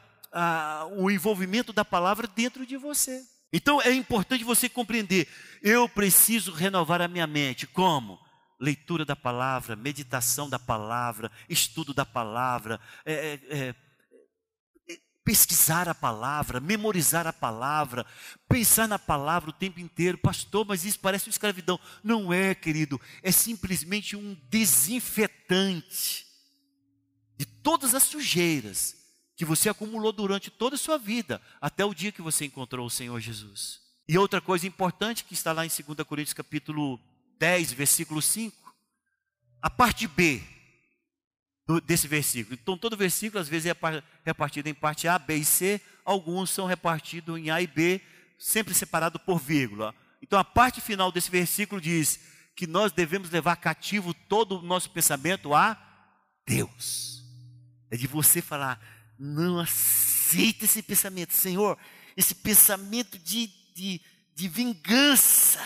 o 0.98 1.10
envolvimento 1.10 1.72
da 1.72 1.86
palavra 1.86 2.28
dentro 2.28 2.66
de 2.66 2.76
você. 2.76 3.24
Então 3.52 3.82
é 3.82 3.94
importante 3.94 4.44
você 4.44 4.68
compreender, 4.68 5.28
eu 5.64 5.88
preciso 5.88 6.52
renovar 6.52 7.02
a 7.02 7.08
minha 7.08 7.26
mente. 7.26 7.66
Como? 7.66 8.20
Leitura 8.60 9.06
da 9.06 9.16
palavra, 9.16 9.76
meditação 9.76 10.50
da 10.50 10.60
palavra, 10.60 11.32
estudo 11.48 11.94
da 11.94 12.06
palavra, 12.06 12.80
é, 13.06 13.14
é, 13.14 13.40
é, 13.50 13.76
é, 14.90 15.00
pesquisar 15.24 15.88
a 15.88 15.96
palavra, 15.96 16.60
memorizar 16.60 17.28
a 17.28 17.34
palavra, 17.34 18.06
pensar 18.48 18.88
na 18.88 18.98
palavra 18.98 19.50
o 19.50 19.54
tempo 19.54 19.80
inteiro. 19.80 20.18
Pastor, 20.18 20.66
mas 20.66 20.86
isso 20.86 21.00
parece 21.00 21.28
uma 21.28 21.32
escravidão. 21.32 21.80
Não 22.04 22.34
é, 22.34 22.56
querido, 22.56 23.00
é 23.22 23.32
simplesmente 23.32 24.16
um 24.16 24.36
desinfetante 24.50 26.26
de 27.38 27.46
todas 27.46 27.94
as 27.94 28.04
sujeiras 28.04 28.96
que 29.36 29.46
você 29.46 29.70
acumulou 29.70 30.12
durante 30.12 30.50
toda 30.50 30.76
a 30.76 30.80
sua 30.80 30.98
vida, 30.98 31.40
até 31.62 31.86
o 31.86 31.94
dia 31.94 32.12
que 32.12 32.24
você 32.24 32.46
encontrou 32.46 32.88
o 32.88 32.90
Senhor 32.90 33.20
Jesus. 33.20 33.80
E 34.10 34.18
outra 34.18 34.42
coisa 34.42 34.66
importante 34.66 35.24
que 35.24 35.36
está 35.36 35.52
lá 35.52 35.64
em 35.64 35.70
2 35.70 36.08
Coríntios 36.08 36.34
capítulo 36.34 37.00
10, 37.40 37.72
versículo 37.74 38.22
5, 38.22 38.56
a 39.62 39.70
parte 39.70 40.08
B 40.08 40.42
desse 41.86 42.08
versículo. 42.08 42.58
Então, 42.62 42.78
todo 42.78 42.96
versículo, 42.96 43.42
às 43.42 43.50
vezes, 43.50 43.72
é 43.72 43.76
repartido 44.24 44.70
em 44.70 44.74
parte 44.74 45.08
A, 45.08 45.20
B 45.20 45.38
e 45.38 45.46
C, 45.46 45.82
alguns 46.06 46.50
são 46.50 46.66
repartidos 46.66 47.38
em 47.38 47.50
A 47.50 47.62
e 47.62 47.68
B, 47.68 48.02
sempre 48.40 48.74
separado 48.74 49.20
por 49.20 49.40
vírgula. 49.40 49.94
Então, 50.22 50.40
a 50.40 50.44
parte 50.44 50.80
final 50.80 51.12
desse 51.12 51.30
versículo 51.30 51.82
diz 51.82 52.20
que 52.56 52.66
nós 52.66 52.92
devemos 52.92 53.30
levar 53.30 53.58
cativo 53.58 54.14
todo 54.14 54.58
o 54.58 54.62
nosso 54.62 54.90
pensamento 54.90 55.54
a 55.54 55.78
Deus. 56.46 57.24
É 57.92 57.98
de 57.98 58.08
você 58.08 58.42
falar, 58.42 58.80
não 59.20 59.60
aceita 59.60 60.66
esse 60.66 60.82
pensamento, 60.82 61.34
Senhor, 61.34 61.78
esse 62.16 62.34
pensamento 62.34 63.20
de, 63.20 63.48
de, 63.76 64.02
de 64.34 64.48
vingança, 64.48 65.62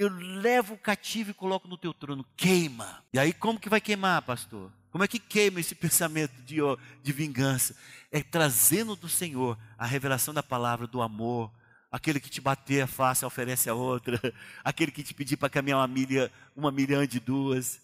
eu 0.00 0.08
levo 0.08 0.72
o 0.72 0.78
cativo 0.78 1.30
e 1.30 1.34
coloco 1.34 1.68
no 1.68 1.76
teu 1.76 1.92
trono, 1.92 2.24
queima. 2.34 3.04
E 3.12 3.18
aí 3.18 3.34
como 3.34 3.60
que 3.60 3.68
vai 3.68 3.82
queimar, 3.82 4.22
pastor? 4.22 4.72
Como 4.90 5.04
é 5.04 5.06
que 5.06 5.18
queima 5.18 5.60
esse 5.60 5.74
pensamento 5.76 6.32
de, 6.40 6.56
de 7.02 7.12
vingança? 7.12 7.76
É 8.10 8.22
trazendo 8.22 8.96
do 8.96 9.10
Senhor 9.10 9.58
a 9.76 9.84
revelação 9.84 10.32
da 10.32 10.42
palavra 10.42 10.86
do 10.86 11.02
amor. 11.02 11.52
Aquele 11.92 12.18
que 12.18 12.30
te 12.30 12.40
bater 12.40 12.80
a 12.80 12.86
face 12.86 13.26
oferece 13.26 13.68
a 13.68 13.74
outra. 13.74 14.18
Aquele 14.64 14.90
que 14.90 15.02
te 15.02 15.12
pedir 15.12 15.36
para 15.36 15.50
caminhar 15.50 15.80
uma 15.80 15.86
milha, 15.86 16.32
uma 16.56 16.70
milhão 16.70 17.04
de 17.04 17.20
duas. 17.20 17.78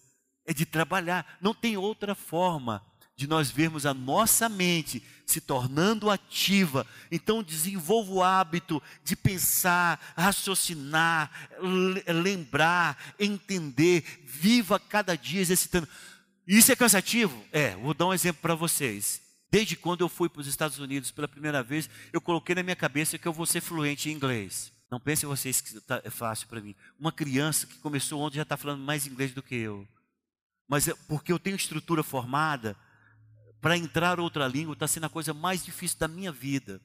É 0.46 0.54
de 0.54 0.64
trabalhar. 0.64 1.36
Não 1.38 1.52
tem 1.52 1.76
outra 1.76 2.14
forma 2.14 2.82
de 3.16 3.26
nós 3.26 3.50
vermos 3.50 3.86
a 3.86 3.94
nossa 3.94 4.48
mente 4.48 5.02
se 5.24 5.40
tornando 5.40 6.10
ativa. 6.10 6.86
Então, 7.10 7.42
desenvolva 7.42 8.12
o 8.12 8.22
hábito 8.22 8.80
de 9.02 9.16
pensar, 9.16 10.14
raciocinar, 10.16 11.30
lembrar, 12.06 13.14
entender. 13.18 14.04
Viva 14.24 14.78
cada 14.78 15.16
dia 15.16 15.40
exercitando. 15.40 15.88
Isso 16.46 16.70
é 16.70 16.76
cansativo? 16.76 17.42
É, 17.50 17.74
vou 17.76 17.94
dar 17.94 18.06
um 18.06 18.14
exemplo 18.14 18.42
para 18.42 18.54
vocês. 18.54 19.20
Desde 19.50 19.74
quando 19.74 20.02
eu 20.02 20.08
fui 20.08 20.28
para 20.28 20.40
os 20.40 20.46
Estados 20.46 20.78
Unidos 20.78 21.10
pela 21.10 21.26
primeira 21.26 21.62
vez, 21.62 21.88
eu 22.12 22.20
coloquei 22.20 22.54
na 22.54 22.62
minha 22.62 22.76
cabeça 22.76 23.18
que 23.18 23.26
eu 23.26 23.32
vou 23.32 23.46
ser 23.46 23.60
fluente 23.60 24.10
em 24.10 24.12
inglês. 24.12 24.72
Não 24.90 25.00
pensem 25.00 25.28
vocês 25.28 25.60
que 25.60 25.80
tá, 25.80 26.00
é 26.04 26.10
fácil 26.10 26.46
para 26.46 26.60
mim. 26.60 26.74
Uma 26.98 27.10
criança 27.10 27.66
que 27.66 27.78
começou 27.78 28.20
ontem 28.20 28.36
já 28.36 28.42
está 28.42 28.56
falando 28.56 28.82
mais 28.82 29.06
inglês 29.06 29.32
do 29.32 29.42
que 29.42 29.54
eu. 29.54 29.86
Mas 30.68 30.86
é 30.86 30.94
porque 31.08 31.32
eu 31.32 31.38
tenho 31.38 31.56
estrutura 31.56 32.02
formada, 32.02 32.76
para 33.66 33.76
entrar 33.76 34.20
outra 34.20 34.46
língua 34.46 34.74
está 34.74 34.86
sendo 34.86 35.06
a 35.06 35.10
coisa 35.10 35.34
mais 35.34 35.64
difícil 35.64 35.98
da 35.98 36.06
minha 36.06 36.30
vida. 36.30 36.80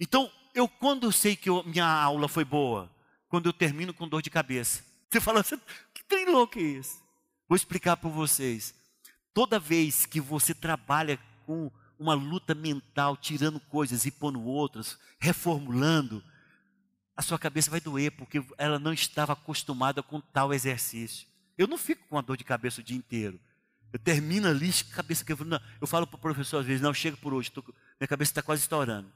Então, 0.00 0.28
eu 0.52 0.68
quando 0.68 1.12
sei 1.12 1.36
que 1.36 1.48
eu, 1.48 1.62
minha 1.62 1.86
aula 1.86 2.26
foi 2.26 2.44
boa, 2.44 2.90
quando 3.28 3.46
eu 3.46 3.52
termino 3.52 3.94
com 3.94 4.08
dor 4.08 4.20
de 4.20 4.28
cabeça. 4.28 4.82
Você 5.08 5.20
fala, 5.20 5.44
que 5.44 6.02
trem 6.08 6.26
louco 6.26 6.58
é 6.58 6.62
esse? 6.62 6.98
Vou 7.48 7.54
explicar 7.54 7.96
para 7.96 8.10
vocês. 8.10 8.74
Toda 9.32 9.60
vez 9.60 10.06
que 10.06 10.20
você 10.20 10.52
trabalha 10.52 11.20
com 11.46 11.70
uma 11.96 12.14
luta 12.14 12.52
mental, 12.52 13.16
tirando 13.16 13.60
coisas 13.60 14.04
e 14.04 14.10
pondo 14.10 14.42
outras, 14.42 14.98
reformulando, 15.20 16.20
a 17.16 17.22
sua 17.22 17.38
cabeça 17.38 17.70
vai 17.70 17.80
doer, 17.80 18.10
porque 18.10 18.44
ela 18.58 18.80
não 18.80 18.92
estava 18.92 19.34
acostumada 19.34 20.02
com 20.02 20.20
tal 20.20 20.52
exercício. 20.52 21.28
Eu 21.56 21.68
não 21.68 21.78
fico 21.78 22.08
com 22.08 22.18
a 22.18 22.22
dor 22.22 22.36
de 22.36 22.42
cabeça 22.42 22.80
o 22.80 22.84
dia 22.84 22.96
inteiro. 22.96 23.38
Eu 23.92 23.98
termino 23.98 24.48
ali, 24.48 24.70
cabeça 24.92 25.24
quebrando. 25.24 25.60
Eu 25.80 25.86
falo 25.86 26.06
para 26.06 26.16
o 26.16 26.20
professor 26.20 26.58
às 26.58 26.66
vezes, 26.66 26.82
não, 26.82 26.92
chega 26.92 27.16
por 27.16 27.32
hoje, 27.32 27.50
tô, 27.50 27.62
minha 27.98 28.08
cabeça 28.08 28.30
está 28.30 28.42
quase 28.42 28.62
estourando. 28.62 29.10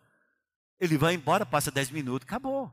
Ele 0.81 0.97
vai 0.97 1.15
embora, 1.15 1.45
passa 1.45 1.71
10 1.71 1.91
minutos, 1.91 2.27
acabou. 2.27 2.73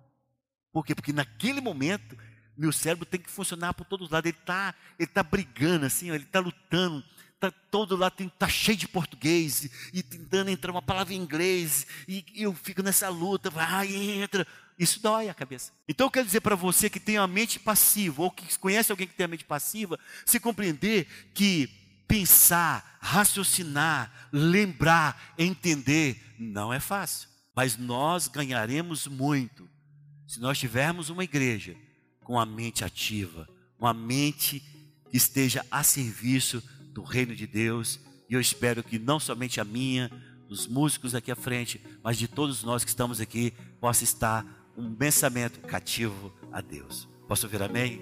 Por 0.72 0.86
quê? 0.86 0.96
Porque 0.96 1.14
naquele 1.14 1.62
momento, 1.62 2.18
meu 2.58 2.72
cérebro 2.72 3.06
tem 3.06 3.20
que 3.20 3.30
funcionar 3.30 3.74
por 3.74 3.86
todos 3.86 4.08
os 4.08 4.12
lados. 4.12 4.30
Ele 4.30 4.38
está 4.38 4.74
ele 4.98 5.08
tá 5.08 5.24
brigando, 5.24 5.86
assim, 5.86 6.12
ó, 6.12 6.16
ele 6.16 6.24
está 6.24 6.40
lutando. 6.40 7.04
Tá 7.40 7.50
todo 7.72 7.96
lado 7.96 8.22
está 8.22 8.50
cheio 8.50 8.78
de 8.78 8.86
português 8.86 9.64
e, 9.64 9.72
e, 9.94 10.04
tentando 10.04 10.50
entrar 10.50 10.72
uma 10.72 10.82
palavra 10.82 11.14
em 11.14 11.18
inglês. 11.18 11.88
E, 12.06 12.26
e 12.34 12.44
eu 12.44 12.54
fico 12.54 12.84
nessa 12.84 13.08
luta, 13.08 13.50
vai, 13.50 13.94
entra. 13.96 14.46
Isso 14.78 15.02
dói 15.02 15.30
a 15.30 15.34
cabeça. 15.34 15.72
Então 15.88 16.08
eu 16.08 16.12
quero 16.12 16.26
dizer 16.26 16.42
para 16.42 16.56
você 16.56 16.90
que 16.90 17.00
tem 17.00 17.18
a 17.18 17.28
mente 17.28 17.58
passiva, 17.58 18.24
ou 18.24 18.32
que 18.32 18.58
conhece 18.60 18.92
alguém 18.92 19.08
que 19.08 19.14
tem 19.14 19.24
a 19.24 19.28
mente 19.28 19.46
passiva, 19.46 19.98
se 20.26 20.40
compreender 20.40 21.08
que 21.34 21.70
pensar, 22.10 22.98
raciocinar, 23.00 24.12
lembrar, 24.34 25.36
entender, 25.38 26.20
não 26.40 26.74
é 26.74 26.80
fácil. 26.80 27.30
Mas 27.56 27.78
nós 27.78 28.28
ganharemos 28.28 29.06
muito 29.06 29.70
se 30.28 30.40
nós 30.40 30.58
tivermos 30.58 31.10
uma 31.10 31.24
igreja 31.24 31.76
com 32.24 32.40
a 32.40 32.46
mente 32.46 32.84
ativa, 32.84 33.48
uma 33.80 33.94
mente 33.94 34.60
que 35.10 35.18
esteja 35.18 35.64
a 35.70 35.84
serviço 35.84 36.64
do 36.94 37.04
reino 37.04 37.36
de 37.36 37.46
Deus. 37.46 38.00
E 38.28 38.34
eu 38.34 38.42
espero 38.42 38.84
que 38.84 38.98
não 38.98 39.20
somente 39.20 39.62
a 39.62 39.64
minha, 39.64 40.10
dos 40.48 40.66
músicos 40.66 41.14
aqui 41.14 41.32
à 41.32 41.36
frente, 41.36 41.80
mas 42.04 42.18
de 42.18 42.28
todos 42.28 42.64
nós 42.64 42.84
que 42.84 42.90
estamos 42.90 43.22
aqui, 43.22 43.54
possa 43.80 44.04
estar 44.04 44.44
um 44.76 44.96
pensamento 44.96 45.60
cativo 45.62 46.34
a 46.52 46.60
Deus. 46.60 47.08
Posso 47.28 47.46
ouvir 47.46 47.62
amém? 47.62 48.02